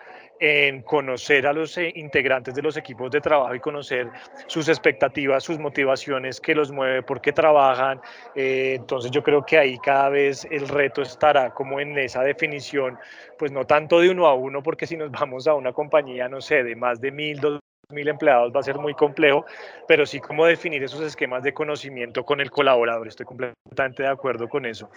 en 0.40 0.80
conocer 0.82 1.46
a 1.46 1.52
los 1.52 1.76
eh, 1.76 1.92
integrantes 1.96 2.54
de 2.54 2.62
los 2.62 2.76
equipos 2.78 3.10
de 3.10 3.20
trabajo 3.20 3.54
y 3.54 3.60
conocer 3.60 4.08
sus 4.46 4.68
expectativas, 4.68 5.44
sus 5.44 5.58
motivaciones, 5.58 6.40
qué 6.40 6.54
los 6.54 6.72
mueve, 6.72 7.02
por 7.02 7.20
qué 7.20 7.32
trabajan. 7.32 8.00
Eh, 8.34 8.74
entonces 8.78 9.10
yo 9.10 9.22
creo 9.22 9.44
que 9.44 9.58
ahí 9.58 9.78
cada 9.78 10.08
vez 10.08 10.46
el 10.50 10.66
reto 10.66 11.02
estará 11.02 11.50
como 11.50 11.78
en 11.78 11.96
esa 11.98 12.22
definición, 12.22 12.98
pues 13.38 13.52
no 13.52 13.66
tanto 13.66 14.00
de 14.00 14.08
uno 14.08 14.26
a 14.26 14.34
uno, 14.34 14.62
porque 14.62 14.86
si 14.86 14.96
nos 14.96 15.10
vamos 15.20 15.46
a 15.46 15.54
una 15.54 15.72
compañía, 15.74 16.28
no 16.28 16.40
sé, 16.40 16.64
de 16.64 16.74
más 16.74 17.00
de 17.00 17.12
mil, 17.12 17.38
dos 17.38 17.60
mil 17.90 18.08
empleados 18.08 18.52
va 18.54 18.60
a 18.60 18.62
ser 18.62 18.78
muy 18.78 18.94
complejo, 18.94 19.44
pero 19.86 20.06
sí 20.06 20.20
cómo 20.20 20.46
definir 20.46 20.82
esos 20.82 21.00
esquemas 21.00 21.42
de 21.42 21.52
conocimiento 21.52 22.24
con 22.24 22.40
el 22.40 22.50
colaborador. 22.50 23.08
Estoy 23.08 23.26
completamente 23.26 24.02
de 24.02 24.08
acuerdo 24.08 24.48
con 24.48 24.66
eso. 24.66 24.90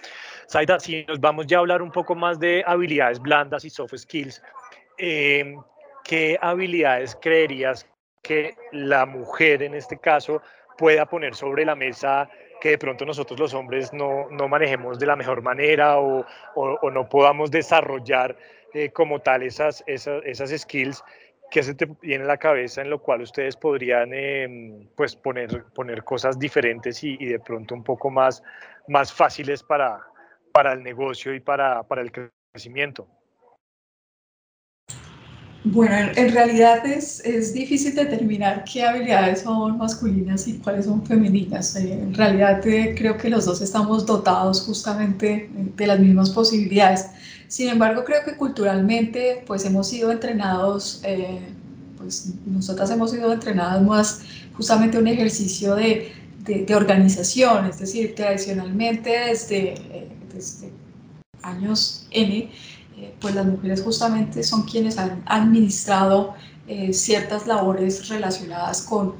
Saida, 0.46 0.78
si 0.80 1.04
nos 1.04 1.20
vamos 1.20 1.46
ya 1.46 1.58
a 1.58 1.60
hablar 1.60 1.82
un 1.82 1.90
poco 1.90 2.14
más 2.14 2.38
de 2.38 2.62
habilidades 2.66 3.20
blandas 3.20 3.64
y 3.64 3.70
soft 3.70 3.94
skills, 3.96 4.42
em, 4.98 5.60
¿qué 6.04 6.38
habilidades 6.40 7.16
creerías 7.20 7.86
que 8.22 8.54
la 8.72 9.06
mujer 9.06 9.62
en 9.62 9.74
este 9.74 9.98
caso 9.98 10.42
pueda 10.76 11.06
poner 11.06 11.34
sobre 11.34 11.64
la 11.64 11.74
mesa 11.74 12.28
que 12.60 12.70
de 12.70 12.78
pronto 12.78 13.04
nosotros 13.04 13.38
los 13.38 13.54
hombres 13.54 13.92
no, 13.92 14.26
no 14.30 14.48
manejemos 14.48 14.98
de 14.98 15.06
la 15.06 15.16
mejor 15.16 15.42
manera 15.42 15.98
o, 15.98 16.24
o, 16.54 16.90
no 16.90 17.08
podamos 17.08 17.50
desarrollar 17.50 18.36
eh, 18.72 18.90
como 18.90 19.20
tal 19.20 19.42
esas, 19.42 19.84
esas, 19.86 20.22
esas 20.24 20.50
skills 20.50 21.04
¿qué 21.54 21.62
se 21.62 21.72
te 21.72 21.86
viene 22.02 22.24
a 22.24 22.26
la 22.26 22.36
cabeza 22.36 22.82
en 22.82 22.90
lo 22.90 23.00
cual 23.00 23.22
ustedes 23.22 23.56
podrían 23.56 24.12
em, 24.12 24.88
pues 24.96 25.14
poner, 25.14 25.62
poner 25.72 26.02
cosas 26.02 26.36
diferentes 26.36 27.04
y, 27.04 27.16
de 27.16 27.38
pronto 27.38 27.76
un 27.76 27.84
poco 27.84 28.10
más, 28.10 28.42
más 28.88 29.12
fáciles 29.12 29.62
para, 29.62 30.00
para 30.50 30.72
el 30.72 30.82
negocio 30.82 31.32
y 31.32 31.38
para, 31.38 31.84
para 31.84 32.02
el 32.02 32.10
crecimiento? 32.10 33.06
Bueno, 35.64 35.94
en, 36.14 36.32
realidad 36.32 36.86
es, 36.86 37.24
es, 37.24 37.54
difícil 37.54 37.94
determinar 37.94 38.64
qué 38.64 38.84
habilidades 38.84 39.40
son 39.40 39.78
masculinas 39.78 40.46
y 40.46 40.58
cuáles 40.58 40.84
son 40.84 41.04
femeninas. 41.06 41.74
Eh, 41.76 41.92
en 41.94 42.12
realidad 42.12 42.66
eh, 42.66 42.94
creo 42.96 43.16
que 43.16 43.30
los 43.30 43.46
dos 43.46 43.62
estamos 43.62 44.04
dotados 44.04 44.60
justamente 44.62 45.50
de 45.76 45.86
las 45.86 45.98
mismas 45.98 46.30
posibilidades. 46.30 47.06
Sin 47.48 47.68
embargo, 47.68 48.04
creo 48.04 48.24
que 48.24 48.36
culturalmente 48.36 49.42
pues 49.46 49.64
hemos 49.64 49.88
sido 49.88 50.12
entrenados, 50.12 51.00
eh, 51.04 51.40
pues 51.96 52.34
nosotras 52.46 52.90
hemos 52.90 53.12
sido 53.12 53.32
entrenadas 53.32 53.82
más 53.82 54.20
justamente 54.56 54.98
un 54.98 55.08
ejercicio 55.08 55.74
de, 55.74 56.12
de, 56.44 56.74
organización, 56.74 57.66
es 57.66 57.78
decir, 57.78 58.14
tradicionalmente 58.14 59.10
desde, 59.28 59.74
eh, 59.74 60.08
desde 60.32 60.70
años 61.42 62.06
N, 62.10 62.50
eh, 63.04 63.14
pues 63.20 63.34
las 63.34 63.46
mujeres 63.46 63.82
justamente 63.82 64.42
son 64.42 64.62
quienes 64.62 64.98
han 64.98 65.22
administrado 65.26 66.34
ciertas 66.92 67.46
labores 67.46 68.08
relacionadas 68.08 68.80
con 68.80 69.12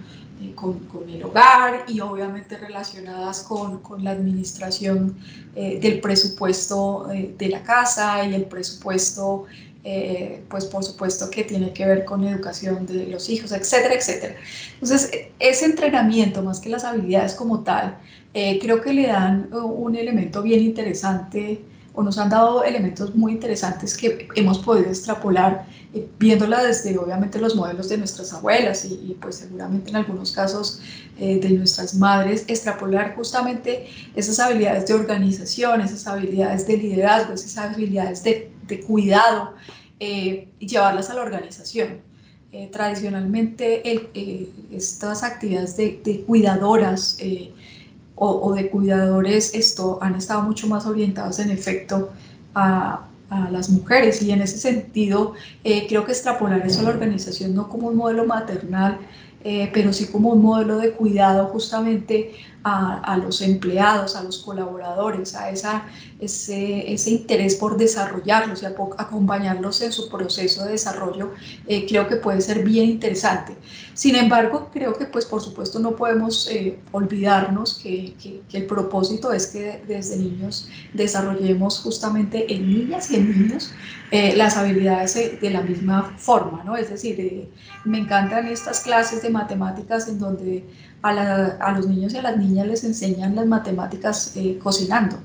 con, 0.52 0.80
con, 0.80 1.08
el 1.08 1.22
hogar 1.24 1.84
y 1.88 2.00
obviamente 2.00 2.56
relacionadas 2.56 3.42
con, 3.42 3.78
con 3.80 4.04
la 4.04 4.10
administración 4.10 5.16
eh, 5.54 5.78
del 5.80 6.00
presupuesto 6.00 7.10
eh, 7.12 7.34
de 7.38 7.48
la 7.48 7.62
casa 7.62 8.24
y 8.26 8.34
el 8.34 8.44
presupuesto, 8.44 9.46
eh, 9.84 10.42
pues 10.48 10.66
por 10.66 10.84
supuesto 10.84 11.30
que 11.30 11.44
tiene 11.44 11.72
que 11.72 11.86
ver 11.86 12.04
con 12.04 12.24
educación 12.24 12.86
de 12.86 13.06
los 13.06 13.28
hijos, 13.28 13.52
etcétera, 13.52 13.94
etcétera. 13.94 14.34
Entonces, 14.74 15.10
ese 15.38 15.66
entrenamiento, 15.66 16.42
más 16.42 16.60
que 16.60 16.68
las 16.68 16.84
habilidades 16.84 17.34
como 17.34 17.60
tal, 17.60 17.98
creo 18.32 18.80
que 18.82 18.92
le 18.92 19.06
dan 19.06 19.48
un 19.52 19.94
elemento 19.94 20.42
bien 20.42 20.60
interesante 20.60 21.62
o 21.94 22.02
nos 22.02 22.18
han 22.18 22.28
dado 22.28 22.64
elementos 22.64 23.14
muy 23.14 23.32
interesantes 23.32 23.96
que 23.96 24.28
hemos 24.34 24.58
podido 24.58 24.88
extrapolar 24.88 25.66
eh, 25.94 26.08
viéndola 26.18 26.64
desde 26.64 26.98
obviamente 26.98 27.38
los 27.38 27.54
modelos 27.54 27.88
de 27.88 27.98
nuestras 27.98 28.32
abuelas 28.32 28.84
y, 28.84 29.16
pues 29.20 29.36
seguramente 29.36 29.90
en 29.90 29.96
algunos 29.96 30.32
casos 30.32 30.80
eh, 31.18 31.38
de 31.38 31.50
nuestras 31.50 31.94
madres, 31.94 32.44
extrapolar 32.48 33.14
justamente 33.14 33.86
esas 34.16 34.40
habilidades 34.40 34.88
de 34.88 34.94
organización, 34.94 35.80
esas 35.82 36.06
habilidades 36.08 36.66
de 36.66 36.76
liderazgo, 36.78 37.34
esas 37.34 37.56
habilidades 37.58 38.24
de, 38.24 38.50
de 38.66 38.80
cuidado 38.80 39.54
eh, 40.00 40.48
y 40.58 40.66
llevarlas 40.66 41.10
a 41.10 41.14
la 41.14 41.22
organización. 41.22 42.00
tradicionalmente 42.72 43.82
el, 43.90 44.08
estas 44.72 45.22
actividades 45.22 45.76
de, 45.76 46.00
de 46.04 46.22
cuidadoras 46.22 47.18
o, 48.16 48.54
de 48.54 48.70
cuidadores 48.70 49.54
esto, 49.54 49.98
han 50.00 50.14
estado 50.14 50.42
mucho 50.42 50.68
más 50.68 50.86
orientados 50.86 51.38
en 51.40 51.50
efecto 51.50 52.10
a, 52.54 53.06
a 53.30 53.50
las 53.50 53.70
mujeres. 53.70 54.22
Y 54.22 54.30
en 54.30 54.40
ese 54.42 54.58
sentido 54.58 55.34
eh, 55.64 55.86
creo 55.88 56.04
que 56.04 56.12
extrapolar 56.12 56.64
eso 56.66 56.80
a 56.80 56.84
la 56.84 56.90
organización 56.90 57.54
no 57.54 57.68
como 57.68 57.88
un 57.88 57.96
modelo 57.96 58.24
maternal, 58.24 58.98
eh, 59.42 59.70
pero 59.74 59.92
sí 59.92 60.06
como 60.06 60.30
un 60.30 60.42
modelo 60.42 60.78
de 60.78 60.92
cuidado 60.92 61.46
justamente 61.48 62.32
a, 62.64 63.18
los 63.18 63.42
empleados, 63.42 64.16
a 64.16 64.22
los 64.22 64.38
colaboradores, 64.38 65.34
a 65.34 65.50
esa, 65.50 65.84
ese, 66.18 66.92
ese 66.92 67.10
interés 67.10 67.56
por 67.56 67.76
desarrollarlos 67.76 68.62
y 68.62 68.66
acompañarlos 68.66 69.82
en 69.82 69.92
su 69.92 70.08
proceso 70.08 70.64
de 70.64 70.72
desarrollo, 70.72 71.32
eh, 71.66 71.84
creo 71.86 72.08
que 72.08 72.16
puede 72.16 72.40
ser 72.40 72.64
bien 72.64 72.88
interesante. 72.88 73.54
Sin 73.92 74.16
embargo, 74.16 74.70
creo 74.72 74.94
que 74.94 75.04
pues 75.04 75.26
por 75.26 75.42
supuesto 75.42 75.78
no 75.78 75.94
podemos 75.94 76.48
eh, 76.50 76.78
olvidarnos 76.92 77.74
que, 77.74 78.14
que, 78.20 78.56
el 78.56 78.66
propósito 78.66 79.32
es 79.32 79.48
que 79.48 79.82
desde 79.86 80.16
niños 80.16 80.68
desarrollemos 80.94 81.80
justamente 81.80 82.52
en 82.52 82.66
niñas 82.66 83.10
y 83.10 83.16
en 83.16 83.30
niños 83.30 83.72
eh, 84.10 84.34
las 84.36 84.56
habilidades 84.56 85.40
de 85.40 85.50
la 85.50 85.60
misma 85.60 86.14
forma, 86.16 86.64
¿no? 86.64 86.76
Es 86.76 86.88
decir, 86.88 87.50
me 87.84 87.98
encantan 87.98 88.46
estas 88.46 88.80
clases 88.80 89.22
de 89.22 89.30
matemáticas 89.30 90.08
en 90.08 90.18
donde 90.18 90.64
a, 91.04 91.72
los 91.76 91.86
niños 91.86 92.14
y 92.14 92.16
a 92.16 92.22
las 92.22 92.36
niñas 92.36 92.53
les 92.62 92.84
enseñan 92.84 93.34
las 93.34 93.46
matemáticas 93.46 94.36
eh, 94.36 94.58
cocinando, 94.62 95.16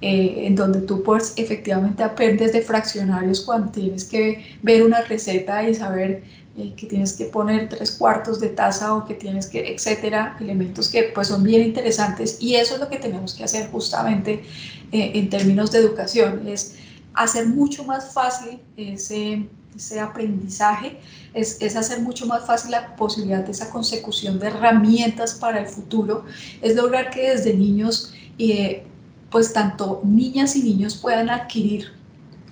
eh, 0.00 0.46
en 0.46 0.56
donde 0.56 0.80
tú 0.80 1.02
pues 1.02 1.34
efectivamente 1.36 2.02
aprendes 2.02 2.52
de 2.52 2.62
fraccionarios 2.62 3.42
cuando 3.42 3.70
tienes 3.70 4.04
que 4.04 4.44
ver 4.62 4.82
una 4.82 5.02
receta 5.02 5.68
y 5.68 5.74
saber 5.74 6.24
eh, 6.56 6.72
que 6.76 6.86
tienes 6.86 7.12
que 7.12 7.26
poner 7.26 7.68
tres 7.68 7.92
cuartos 7.92 8.40
de 8.40 8.48
taza 8.48 8.94
o 8.94 9.04
que 9.04 9.14
tienes 9.14 9.46
que, 9.46 9.72
etcétera, 9.72 10.36
elementos 10.40 10.88
que 10.88 11.04
pues 11.14 11.28
son 11.28 11.44
bien 11.44 11.62
interesantes. 11.62 12.38
Y 12.40 12.56
eso 12.56 12.74
es 12.74 12.80
lo 12.80 12.88
que 12.88 12.96
tenemos 12.98 13.34
que 13.34 13.44
hacer 13.44 13.70
justamente 13.70 14.42
en 14.90 15.28
términos 15.28 15.72
de 15.72 15.80
educación, 15.80 16.46
es 16.46 16.76
hacer 17.14 17.46
mucho 17.48 17.82
más 17.82 18.12
fácil 18.12 18.60
ese 18.76 19.48
ese 19.76 20.00
aprendizaje, 20.00 20.98
es, 21.32 21.60
es, 21.60 21.76
hacer 21.76 22.00
mucho 22.00 22.26
más 22.26 22.46
fácil 22.46 22.70
la 22.70 22.94
posibilidad 22.96 23.44
de 23.44 23.52
esa 23.52 23.70
consecución 23.70 24.38
de 24.38 24.48
herramientas 24.48 25.34
para 25.34 25.60
el 25.60 25.66
futuro, 25.66 26.24
es 26.62 26.76
lograr 26.76 27.10
que 27.10 27.30
desde 27.30 27.54
niños, 27.54 28.14
eh, 28.38 28.84
pues 29.30 29.52
tanto 29.52 30.00
niñas 30.04 30.54
y 30.56 30.62
niños 30.62 30.96
puedan 30.96 31.28
adquirir 31.28 31.92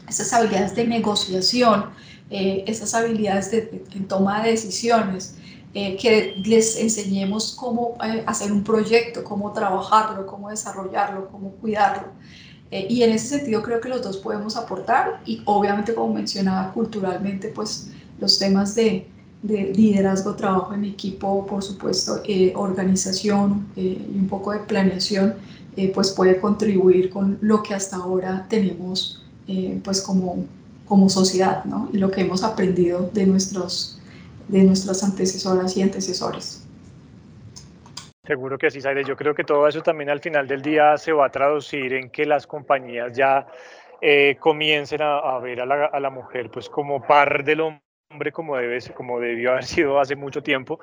esas 0.08 0.32
habilidades 0.32 0.74
de 0.74 0.86
negociación, 0.86 1.86
eh, 2.30 2.64
esas 2.66 2.94
habilidades 2.94 3.50
de, 3.50 3.62
toma 4.08 4.42
de 4.42 4.50
decisiones, 4.50 5.36
eh, 5.74 5.96
que 5.96 6.34
les 6.44 6.76
enseñemos 6.76 7.54
cómo 7.54 7.96
hacer 8.26 8.52
un 8.52 8.62
proyecto, 8.62 9.24
cómo 9.24 9.52
trabajarlo, 9.52 10.26
cómo 10.26 10.50
desarrollarlo, 10.50 11.28
cómo 11.30 11.52
cuidarlo. 11.52 12.08
Eh, 12.72 12.86
y 12.88 13.02
en 13.02 13.10
ese 13.10 13.38
sentido 13.38 13.62
creo 13.62 13.82
que 13.82 13.90
los 13.90 14.00
dos 14.02 14.16
podemos 14.16 14.56
aportar 14.56 15.20
y 15.26 15.42
obviamente 15.44 15.94
como 15.94 16.14
mencionaba 16.14 16.72
culturalmente 16.72 17.48
pues 17.48 17.90
los 18.18 18.38
temas 18.38 18.74
de, 18.74 19.06
de 19.42 19.74
liderazgo, 19.74 20.34
trabajo 20.34 20.72
en 20.72 20.86
equipo, 20.86 21.44
por 21.44 21.62
supuesto, 21.62 22.22
eh, 22.24 22.54
organización 22.56 23.66
eh, 23.76 23.98
y 24.10 24.18
un 24.18 24.26
poco 24.26 24.52
de 24.52 24.60
planeación, 24.60 25.34
pues 25.94 26.10
puede 26.10 26.38
contribuir 26.38 27.08
con 27.08 27.38
lo 27.40 27.62
que 27.62 27.74
hasta 27.74 27.96
ahora 27.96 28.46
tenemos 28.50 29.22
pues 29.82 30.02
como, 30.02 30.44
como 30.86 31.08
sociedad 31.08 31.64
¿no? 31.64 31.88
y 31.94 31.96
lo 31.96 32.10
que 32.10 32.20
hemos 32.20 32.42
aprendido 32.42 33.10
de, 33.14 33.24
nuestros, 33.26 33.98
de 34.48 34.64
nuestras 34.64 35.02
antecesoras 35.02 35.74
y 35.78 35.80
antecesores. 35.80 36.61
Seguro 38.24 38.56
que 38.56 38.70
sí, 38.70 38.80
Saire. 38.80 39.02
Yo 39.02 39.16
creo 39.16 39.34
que 39.34 39.42
todo 39.42 39.66
eso 39.66 39.82
también 39.82 40.08
al 40.08 40.20
final 40.20 40.46
del 40.46 40.62
día 40.62 40.96
se 40.96 41.12
va 41.12 41.26
a 41.26 41.30
traducir 41.30 41.92
en 41.92 42.08
que 42.08 42.24
las 42.24 42.46
compañías 42.46 43.16
ya 43.16 43.48
eh, 44.00 44.36
comiencen 44.38 45.02
a, 45.02 45.38
ver 45.40 45.60
a 45.60 45.66
la, 45.66 46.10
mujer 46.10 46.48
pues 46.48 46.68
como 46.68 47.04
par 47.04 47.42
del 47.42 47.60
hombre 47.60 48.30
como 48.30 48.56
debe 48.56 48.78
como 48.94 49.18
debió 49.18 49.52
haber 49.52 49.64
sido 49.64 49.98
hace 49.98 50.14
mucho 50.14 50.42
tiempo 50.42 50.78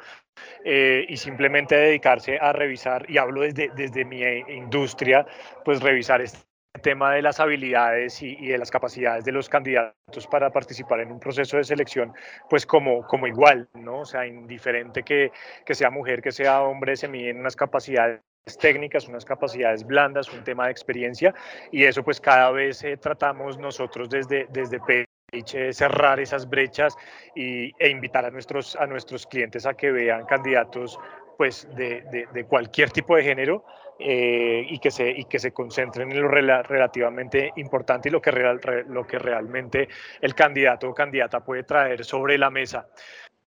eh, 0.66 1.06
y 1.08 1.16
simplemente 1.16 1.76
dedicarse 1.76 2.38
a 2.40 2.52
revisar 2.52 3.10
y 3.10 3.18
hablo 3.18 3.42
desde, 3.42 3.70
desde 3.76 4.04
mi 4.04 4.22
industria 4.50 5.26
pues 5.64 5.82
revisar 5.82 6.22
este 6.22 6.49
tema 6.82 7.14
de 7.14 7.22
las 7.22 7.40
habilidades 7.40 8.22
y, 8.22 8.48
de 8.48 8.58
las 8.58 8.72
capacidades 8.72 9.26
de 9.26 9.32
los 9.32 9.50
candidatos 9.50 10.28
para 10.30 10.52
participar 10.52 11.02
en 11.02 11.12
un 11.12 11.20
proceso 11.20 11.58
de 11.58 11.64
selección, 11.64 12.14
pues 12.50 12.66
como, 12.66 13.06
como 13.08 13.28
igual, 13.28 13.68
¿no? 13.74 14.02
O 14.02 14.06
sea, 14.06 14.26
indiferente 14.26 15.04
que, 15.04 15.32
que 15.66 15.76
sea 15.76 15.90
mujer, 15.90 16.22
que 16.22 16.32
sea 16.32 16.62
hombre, 16.62 16.96
se 16.96 17.08
miden 17.08 17.40
unas 17.40 17.56
capacidades 17.56 18.22
técnicas, 18.60 19.08
unas 19.08 19.26
capacidades 19.26 19.86
blandas, 19.86 20.32
un 20.32 20.44
tema 20.44 20.66
de 20.66 20.72
experiencia 20.72 21.34
y 21.72 21.84
eso 21.84 22.04
pues 22.04 22.20
cada 22.20 22.52
vez 22.52 22.84
eh, 22.84 22.98
tratamos 22.98 23.58
nosotros 23.60 24.10
desde, 24.10 24.48
desde 24.50 24.80
Page 24.80 25.74
cerrar 25.74 26.20
esas 26.20 26.50
brechas 26.50 26.96
y, 27.36 27.72
e 27.78 27.90
invitar 27.90 28.26
a 28.26 28.32
nuestros, 28.32 28.76
a 28.76 28.88
nuestros 28.88 29.28
clientes 29.28 29.66
a 29.68 29.76
que 29.76 29.92
vean 29.92 30.26
candidatos 30.26 30.98
pues 31.40 31.74
de, 31.74 32.02
de, 32.12 32.28
de 32.34 32.44
cualquier 32.44 32.92
tipo 32.92 33.16
de 33.16 33.24
género 33.24 33.64
eh, 33.98 34.66
y, 34.68 34.78
que 34.80 34.92
se, 34.92 35.10
y 35.10 35.24
que 35.24 35.40
se 35.40 35.54
concentren 35.54 36.12
en 36.12 36.22
lo 36.22 36.28
relativamente 36.28 37.54
importante 37.56 38.10
y 38.10 38.12
lo 38.12 38.22
que, 38.22 38.30
real, 38.30 38.60
lo 38.90 39.08
que 39.08 39.18
realmente 39.18 39.88
el 40.20 40.36
candidato 40.36 40.90
o 40.90 40.94
candidata 40.94 41.40
puede 41.40 41.64
traer 41.64 42.04
sobre 42.04 42.38
la 42.38 42.50
mesa. 42.50 42.90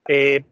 Eh, 0.08 0.44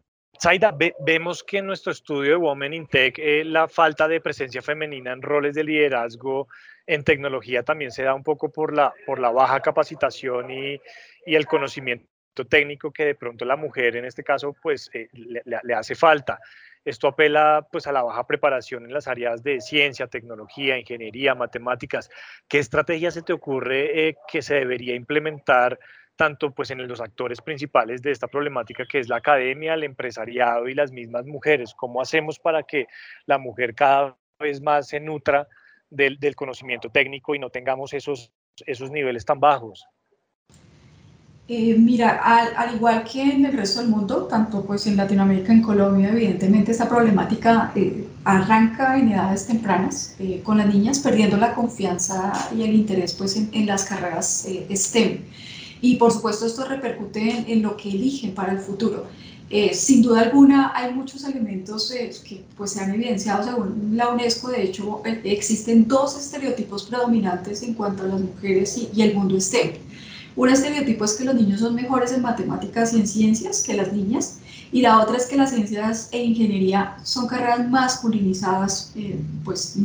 Zaida, 0.41 0.75
vemos 0.99 1.43
que 1.43 1.59
en 1.59 1.67
nuestro 1.67 1.91
estudio 1.91 2.31
de 2.31 2.37
Women 2.37 2.73
in 2.73 2.87
Tech 2.87 3.19
eh, 3.19 3.43
la 3.45 3.67
falta 3.67 4.07
de 4.07 4.19
presencia 4.19 4.63
femenina 4.63 5.13
en 5.13 5.21
roles 5.21 5.53
de 5.53 5.63
liderazgo 5.63 6.47
en 6.87 7.03
tecnología 7.03 7.61
también 7.61 7.91
se 7.91 8.01
da 8.01 8.15
un 8.15 8.23
poco 8.23 8.51
por 8.51 8.75
la, 8.75 8.95
por 9.05 9.19
la 9.19 9.29
baja 9.29 9.59
capacitación 9.59 10.49
y, 10.49 10.81
y 11.23 11.35
el 11.35 11.45
conocimiento 11.45 12.07
técnico 12.49 12.91
que 12.91 13.05
de 13.05 13.15
pronto 13.15 13.45
la 13.45 13.55
mujer 13.55 13.95
en 13.95 14.05
este 14.05 14.23
caso 14.23 14.55
pues 14.59 14.89
eh, 14.93 15.07
le, 15.13 15.43
le, 15.45 15.73
hace 15.75 15.93
falta. 15.93 16.39
Esto 16.87 17.09
apela 17.09 17.67
pues 17.69 17.85
a 17.85 17.91
la 17.91 18.01
baja 18.01 18.25
preparación 18.25 18.85
en 18.85 18.93
las 18.93 19.09
áreas 19.09 19.43
de 19.43 19.59
ciencia, 19.59 20.07
tecnología, 20.07 20.79
ingeniería, 20.79 21.35
matemáticas. 21.35 22.09
¿Qué 22.47 22.59
estrategia 22.59 23.11
se 23.11 23.23
te 23.23 23.33
ocurre 23.33 24.07
eh, 24.07 24.15
que 24.31 24.41
se 24.41 24.55
debería 24.55 24.95
implementar 24.95 25.77
tanto 26.15 26.51
pues 26.51 26.71
en 26.71 26.87
los 26.87 27.01
actores 27.01 27.41
principales 27.41 28.01
de 28.01 28.11
esta 28.11 28.29
problemática 28.29 28.85
que 28.89 28.99
es 28.99 29.09
la 29.09 29.17
academia, 29.17 29.73
el 29.73 29.83
empresariado 29.83 30.69
y 30.69 30.75
las 30.75 30.93
mismas 30.93 31.25
mujeres? 31.25 31.73
¿Cómo 31.75 32.01
hacemos 32.01 32.39
para 32.39 32.63
que 32.63 32.87
la 33.25 33.37
mujer 33.37 33.75
cada 33.75 34.17
vez 34.39 34.61
más 34.61 34.87
se 34.87 35.01
nutra 35.01 35.45
del, 35.89 36.17
del 36.21 36.37
conocimiento 36.37 36.89
técnico 36.89 37.35
y 37.35 37.39
no 37.39 37.49
tengamos 37.49 37.91
esos, 37.91 38.31
esos 38.65 38.91
niveles 38.91 39.25
tan 39.25 39.41
bajos? 39.41 39.85
Eh, 41.49 41.77
mira, 41.77 42.19
al, 42.23 42.75
igual 42.75 43.05
que 43.05 43.21
en 43.21 43.45
el 43.45 43.53
resto 43.53 43.79
del 43.79 43.89
mundo, 43.89 44.25
tanto 44.25 44.65
pues 44.65 44.85
en 44.85 44.97
Latinoamérica, 44.97 45.53
en 45.53 45.61
Colombia, 45.61 46.09
evidentemente 46.09 46.73
esta 46.73 46.89
problemática 46.89 47.71
eh, 47.73 48.05
arranca 48.25 48.97
en 48.97 49.13
edades 49.13 49.47
tempranas, 49.47 50.15
eh, 50.19 50.41
con 50.43 50.57
las 50.57 50.67
niñas 50.67 50.99
perdiendo 50.99 51.37
la 51.37 51.55
confianza 51.55 52.33
y 52.53 52.63
el 52.63 52.73
interés 52.75 53.13
pues 53.13 53.37
en, 53.37 53.65
las 53.65 53.85
carreras 53.85 54.45
STEM. 54.69 55.19
Y 55.79 55.95
por 55.95 56.11
supuesto 56.11 56.45
esto 56.45 56.65
repercute 56.65 57.45
en, 57.47 57.61
lo 57.61 57.77
que 57.77 57.91
eligen 57.91 58.33
para 58.33 58.51
el 58.51 58.59
futuro. 58.59 59.05
sin 59.71 60.01
duda 60.01 60.21
alguna 60.23 60.73
hay 60.75 60.93
muchos 60.93 61.23
elementos 61.23 61.93
que 62.25 62.43
pues, 62.57 62.71
se 62.71 62.81
han 62.81 62.93
evidenciado 62.93 63.43
según 63.43 63.91
la 63.95 64.09
UNESCO. 64.09 64.49
De 64.49 64.63
hecho, 64.63 65.01
existen 65.23 65.87
dos 65.87 66.17
estereotipos 66.17 66.83
predominantes 66.83 67.63
en 67.63 67.73
cuanto 67.73 68.03
a 68.03 68.07
las 68.07 68.19
mujeres 68.19 68.77
y, 68.77 68.89
y 68.93 69.03
el 69.03 69.15
mundo 69.15 69.39
STEM. 69.39 69.86
Un 70.37 70.49
estereotipo 70.49 71.03
es 71.03 71.13
que 71.13 71.25
los 71.25 71.33
niños 71.33 71.61
son 71.61 71.73
mejores 71.73 72.11
en 72.11 72.21
matemáticas 72.21 72.93
y 72.93 72.99
en 72.99 73.07
ciencias 73.07 73.63
que 73.63 73.73
las 73.73 73.91
niñas, 73.91 74.37
y 74.71 74.81
la 74.81 75.01
otra 75.01 75.17
es 75.17 75.25
que 75.25 75.35
las 75.35 75.49
ciencias 75.49 76.09
e 76.11 76.23
ingeniería 76.23 76.95
son 77.03 77.25
carreras 77.27 77.67
masculinizadas, 77.67 78.91
eh, 78.95 79.19
pues 79.43 79.75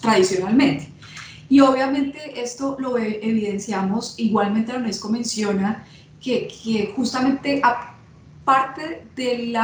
tradicionalmente. 0.00 0.90
Y 1.50 1.60
obviamente 1.60 2.40
esto 2.40 2.76
lo 2.78 2.96
evidenciamos, 2.96 4.14
igualmente 4.16 4.72
la 4.72 4.78
UNESCO 4.78 5.10
menciona 5.10 5.84
que, 6.22 6.92
justamente 6.96 7.60
aparte 7.62 9.06
del 9.14 9.54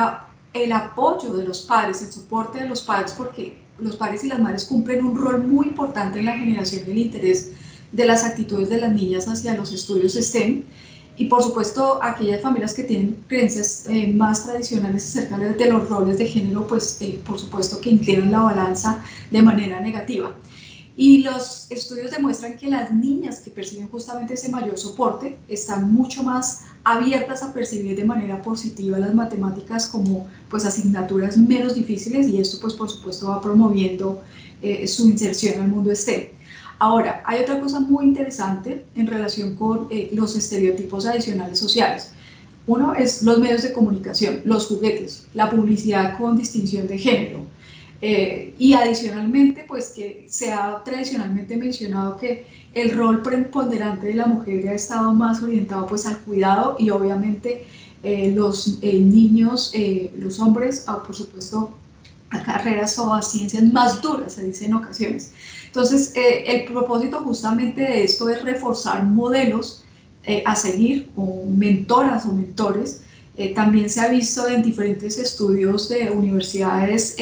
el 0.52 0.72
apoyo 0.72 1.32
de 1.32 1.44
los 1.44 1.62
padres, 1.62 2.02
el 2.02 2.12
soporte 2.12 2.60
de 2.60 2.68
los 2.68 2.82
padres, 2.82 3.14
porque 3.16 3.56
los 3.78 3.96
padres 3.96 4.22
y 4.24 4.28
las 4.28 4.38
madres 4.38 4.66
cumplen 4.66 5.06
un 5.06 5.16
rol 5.16 5.42
muy 5.42 5.68
importante 5.68 6.18
en 6.18 6.26
la 6.26 6.36
generación 6.36 6.84
del 6.84 6.98
interés 6.98 7.52
de 7.92 8.06
las 8.06 8.24
actitudes 8.24 8.68
de 8.68 8.80
las 8.80 8.92
niñas 8.92 9.28
hacia 9.28 9.54
los 9.54 9.72
estudios 9.72 10.14
STEM 10.14 10.64
y 11.16 11.26
por 11.26 11.42
supuesto 11.42 11.98
aquellas 12.02 12.40
familias 12.40 12.72
que 12.74 12.84
tienen 12.84 13.16
creencias 13.28 13.84
eh, 13.88 14.08
más 14.08 14.44
tradicionales 14.44 15.04
acerca 15.04 15.36
de 15.38 15.70
los 15.70 15.88
roles 15.88 16.18
de 16.18 16.26
género, 16.26 16.66
pues 16.66 16.96
eh, 17.00 17.20
por 17.24 17.38
supuesto 17.38 17.80
que 17.80 17.90
inclinan 17.90 18.32
la 18.32 18.40
balanza 18.40 19.04
de 19.30 19.42
manera 19.42 19.80
negativa. 19.80 20.34
Y 20.96 21.22
los 21.22 21.70
estudios 21.70 22.10
demuestran 22.10 22.56
que 22.56 22.68
las 22.68 22.92
niñas 22.92 23.40
que 23.40 23.50
perciben 23.50 23.88
justamente 23.88 24.34
ese 24.34 24.50
mayor 24.50 24.78
soporte 24.78 25.38
están 25.48 25.92
mucho 25.92 26.22
más 26.22 26.64
abiertas 26.84 27.42
a 27.42 27.52
percibir 27.52 27.96
de 27.96 28.04
manera 28.04 28.42
positiva 28.42 28.98
las 28.98 29.14
matemáticas 29.14 29.86
como 29.86 30.26
pues 30.50 30.66
asignaturas 30.66 31.38
menos 31.38 31.74
difíciles 31.74 32.28
y 32.28 32.40
esto 32.40 32.58
pues 32.60 32.74
por 32.74 32.90
supuesto 32.90 33.28
va 33.28 33.40
promoviendo 33.40 34.22
eh, 34.60 34.86
su 34.86 35.08
inserción 35.08 35.62
al 35.62 35.68
mundo 35.68 35.94
STEM. 35.94 36.41
Ahora, 36.82 37.22
hay 37.26 37.40
otra 37.42 37.60
cosa 37.60 37.78
muy 37.78 38.06
interesante 38.06 38.84
en 38.96 39.06
relación 39.06 39.54
con 39.54 39.86
eh, 39.88 40.10
los 40.12 40.34
estereotipos 40.34 41.06
adicionales 41.06 41.60
sociales. 41.60 42.10
Uno 42.66 42.92
es 42.92 43.22
los 43.22 43.38
medios 43.38 43.62
de 43.62 43.72
comunicación, 43.72 44.40
los 44.44 44.66
juguetes, 44.66 45.28
la 45.32 45.48
publicidad 45.48 46.18
con 46.18 46.36
distinción 46.36 46.88
de 46.88 46.98
género. 46.98 47.46
Eh, 48.00 48.56
y 48.58 48.72
adicionalmente, 48.72 49.64
pues 49.68 49.90
que 49.90 50.26
se 50.28 50.50
ha 50.50 50.82
tradicionalmente 50.84 51.56
mencionado 51.56 52.16
que 52.16 52.46
el 52.74 52.96
rol 52.96 53.22
preponderante 53.22 54.08
de 54.08 54.14
la 54.14 54.26
mujer 54.26 54.68
ha 54.68 54.74
estado 54.74 55.14
más 55.14 55.40
orientado 55.40 55.86
pues 55.86 56.04
al 56.04 56.18
cuidado 56.18 56.74
y 56.80 56.90
obviamente 56.90 57.64
eh, 58.02 58.32
los 58.34 58.82
niños, 58.82 59.72
los 60.18 60.40
hombres, 60.40 60.82
ah, 60.88 61.00
por 61.00 61.14
supuesto, 61.14 61.78
a 62.30 62.42
carreras 62.42 62.98
o 62.98 63.14
a 63.14 63.22
ciencias 63.22 63.62
más 63.72 64.02
duras, 64.02 64.32
se 64.32 64.46
dice 64.46 64.64
en 64.64 64.74
ocasiones. 64.74 65.30
Entonces, 65.72 66.12
eh, 66.14 66.44
el 66.48 66.64
propósito 66.66 67.20
justamente 67.20 67.80
de 67.80 68.04
esto 68.04 68.28
es 68.28 68.42
reforzar 68.42 69.04
modelos 69.04 69.82
eh, 70.24 70.42
a 70.44 70.54
seguir 70.54 71.10
o 71.16 71.46
mentoras 71.46 72.26
o 72.26 72.32
mentores. 72.32 73.00
Eh, 73.38 73.54
también 73.54 73.88
se 73.88 74.02
ha 74.02 74.08
visto 74.08 74.46
en 74.48 74.62
diferentes 74.62 75.16
estudios 75.16 75.88
de 75.88 76.10
universidades 76.10 77.16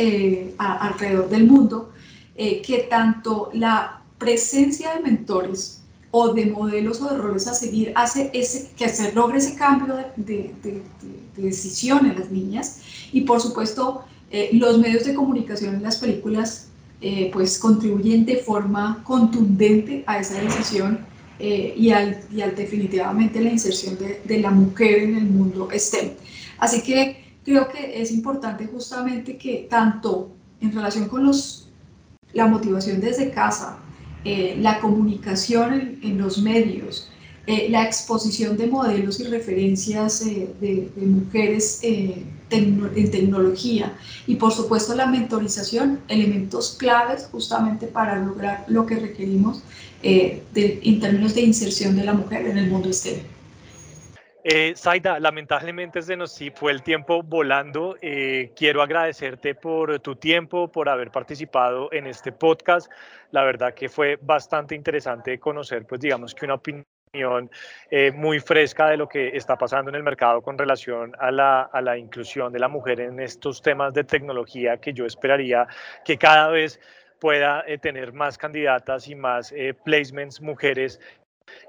alrededor 0.59 1.29
del 1.29 1.47
mundo 1.47 1.93
que 2.37 2.89
tanto 2.91 3.51
la 3.53 4.03
presencia 4.19 4.97
de 4.97 5.03
mentores 5.03 5.83
o 6.11 6.35
de 6.35 6.47
modelos 6.47 7.01
o 7.03 7.09
de 7.09 7.19
roles 7.19 7.47
a 7.47 7.55
seguir 7.55 7.93
hace 7.95 8.33
ese, 8.35 8.71
que 8.77 8.89
se 8.89 9.13
logre 9.13 9.39
ese 9.39 9.55
cambio 9.55 9.95
de, 9.95 10.07
de, 10.17 10.55
de, 10.65 10.83
de 11.37 11.43
decisión 11.43 12.05
en 12.07 12.19
las 12.19 12.31
niñas 12.33 12.81
y 13.13 13.21
por 13.21 13.41
supuesto 13.41 14.03
los 14.53 14.79
medios 14.79 15.05
de 15.05 15.15
comunicación 15.15 15.77
en 15.77 15.83
las 15.85 15.99
películas 15.99 16.69
eh, 17.03 17.31
pues 17.33 17.59
contribuyen 17.59 18.27
de 18.27 18.37
forma 18.37 19.03
contundente 19.05 20.05
a 20.07 20.19
esa 20.19 20.39
decisión 20.39 20.99
eh, 21.39 21.73
y, 21.75 21.93
al, 21.93 22.21
y, 22.31 22.43
al, 22.43 22.55
definitivamente 22.55 23.41
la 23.41 23.49
inserción 23.49 23.97
de, 23.99 24.21
de, 24.23 24.39
la 24.41 24.51
mujer 24.51 25.05
en 25.05 25.17
el 25.17 25.25
mundo 25.25 25.71
STEM. 25.75 26.11
Así 26.59 26.83
que 26.83 27.25
creo 27.43 27.69
que 27.69 28.03
es 28.03 28.13
importante 28.13 28.67
justamente 28.67 29.39
que 29.39 29.67
tanto 29.71 30.31
en 30.61 30.75
relación 30.75 31.09
con 31.09 31.25
los, 31.25 31.71
la 32.35 32.47
motivación 32.47 33.01
desde 33.01 33.31
casa, 33.31 33.79
eh, 34.27 34.57
la 34.61 34.79
comunicación 34.81 35.73
en, 35.73 36.01
en 36.03 36.19
los 36.19 36.43
medios, 36.43 37.11
la 37.47 37.83
exposición 37.83 38.57
de 38.57 38.69
modelos 38.69 39.19
y 39.19 39.25
referencias 39.25 40.25
de, 40.25 40.55
de, 40.61 41.07
mujeres 41.07 41.81
en 42.51 43.11
tecnología 43.11 43.93
y 44.27 44.37
por 44.37 44.53
supuesto 44.53 44.95
la 44.95 45.07
mentorización, 45.07 46.01
elementos 46.09 46.77
claves 46.79 47.29
justamente 47.31 47.87
para 47.87 48.17
lograr 48.17 48.65
lo 48.69 48.87
que 48.87 48.97
requerimos 48.97 49.63
eh, 50.03 50.43
de, 50.53 50.81
en 50.83 51.01
términos 51.01 51.35
de 51.35 51.43
inserción 51.43 51.97
de 51.97 52.05
la 52.05 52.15
mujer 52.15 52.47
en 52.47 52.59
el 52.59 52.71
mundo 52.71 52.93
STEM. 52.93 53.21
Eh, 54.43 54.73
Zaida, 54.75 55.21
lamentablemente 55.21 56.01
se 56.01 56.17
nos 56.17 56.39
fue 56.55 56.73
el 56.73 56.83
tiempo 56.83 57.23
volando. 57.23 57.97
Eh, 58.01 58.53
quiero 58.57 58.81
agradecerte 58.81 59.55
por 59.55 59.99
tu 60.01 60.17
tiempo, 60.17 60.73
por 60.73 60.89
haber 60.89 61.11
participado 61.11 61.93
en 61.93 62.07
este 62.07 62.33
podcast. 62.33 62.91
La 63.33 63.45
verdad 63.45 63.75
que 63.75 63.91
fue 63.91 64.19
bastante 64.23 64.75
interesante 64.75 65.39
conocer, 65.39 65.87
pues 65.87 66.01
digamos 66.01 66.35
que 66.35 66.47
una 66.47 66.55
opinión 66.55 66.87
eh, 67.12 68.12
muy 68.12 68.38
fresca 68.38 68.88
de 68.88 68.96
lo 68.96 69.09
que 69.09 69.37
está 69.37 69.59
pasando 69.59 69.90
en 69.90 69.96
el 69.96 70.03
mercado 70.05 70.42
con 70.42 70.57
relación 70.57 71.12
a 71.18 71.33
la, 71.33 71.62
a 71.62 71.81
la 71.81 71.99
inclusión 71.99 72.53
de 72.53 72.61
la 72.61 72.68
mujer 72.68 73.01
en 73.01 73.18
estos 73.18 73.62
temas 73.62 73.92
de 73.94 74.05
tecnología 74.05 74.77
que 74.77 74.92
yo 74.92 75.07
esperaría 75.07 75.66
que 76.05 76.16
cada 76.16 76.51
vez 76.51 76.79
pueda 77.18 77.64
eh, 77.66 77.79
tener 77.79 78.12
más 78.12 78.38
candidatas 78.38 79.09
y 79.09 79.16
más 79.16 79.51
eh, 79.51 79.75
placements 79.75 80.40
mujeres 80.40 81.01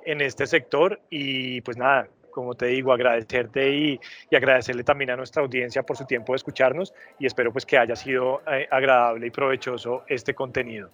en 0.06 0.22
este 0.22 0.46
sector 0.46 1.02
y 1.10 1.62
pues 1.62 1.76
nada, 1.76 2.08
como 2.30 2.54
te 2.54 2.68
digo, 2.68 2.94
agradecerte 2.94 3.68
y, 3.72 4.00
y, 4.30 4.36
agradecerle 4.36 4.84
también 4.84 5.10
a 5.10 5.16
nuestra 5.16 5.42
audiencia 5.42 5.82
por 5.82 5.98
su 5.98 6.06
tiempo 6.06 6.34
de 6.34 6.38
escucharnos 6.38 6.94
y 7.18 7.26
espero 7.26 7.52
pues 7.52 7.66
que 7.66 7.80
haya 7.80 7.96
sido 7.96 8.44
agradable 8.70 9.26
y 9.26 9.32
provechoso 9.32 10.04
este 10.08 10.36
contenido. 10.36 10.92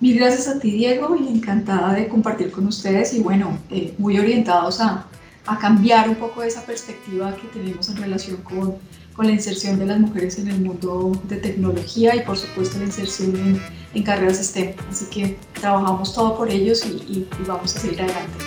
Mil 0.00 0.18
gracias 0.18 0.48
a 0.48 0.58
ti, 0.58 0.70
Diego, 0.70 1.14
y 1.14 1.28
encantada 1.28 1.92
de 1.92 2.08
compartir 2.08 2.50
con 2.50 2.66
ustedes 2.66 3.12
y 3.12 3.20
bueno, 3.20 3.58
eh, 3.70 3.94
muy 3.98 4.18
orientados 4.18 4.80
a, 4.80 5.06
a, 5.46 5.58
cambiar 5.58 6.08
un 6.08 6.14
poco 6.14 6.42
esa 6.42 6.64
perspectiva 6.64 7.36
que 7.36 7.46
tenemos 7.48 7.86
en 7.90 7.98
relación 7.98 8.38
con, 8.38 8.76
con, 9.14 9.26
la 9.26 9.32
inserción 9.32 9.78
de 9.78 9.84
las 9.84 10.00
mujeres 10.00 10.38
en 10.38 10.48
el 10.48 10.58
mundo 10.58 11.12
de 11.24 11.36
tecnología 11.36 12.16
y 12.16 12.20
por 12.20 12.38
supuesto 12.38 12.78
la 12.78 12.86
inserción 12.86 13.36
en, 13.36 13.62
en 13.92 14.02
carreras 14.02 14.38
STEM. 14.38 14.72
Así 14.90 15.04
que 15.10 15.38
trabajamos 15.60 16.14
todo 16.14 16.34
por 16.34 16.50
ellos 16.50 16.82
y, 16.86 16.88
y, 16.88 17.28
y 17.38 17.44
vamos 17.46 17.76
a 17.76 17.80
seguir 17.80 18.00
adelante. 18.00 18.44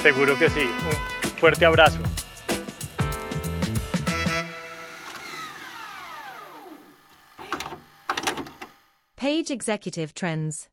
Seguro 0.00 0.38
que 0.38 0.48
sí. 0.48 0.60
Un 1.24 1.30
fuerte 1.40 1.64
abrazo. 1.64 1.98
Page 9.32 9.50
Executive 9.50 10.12
Trends 10.12 10.68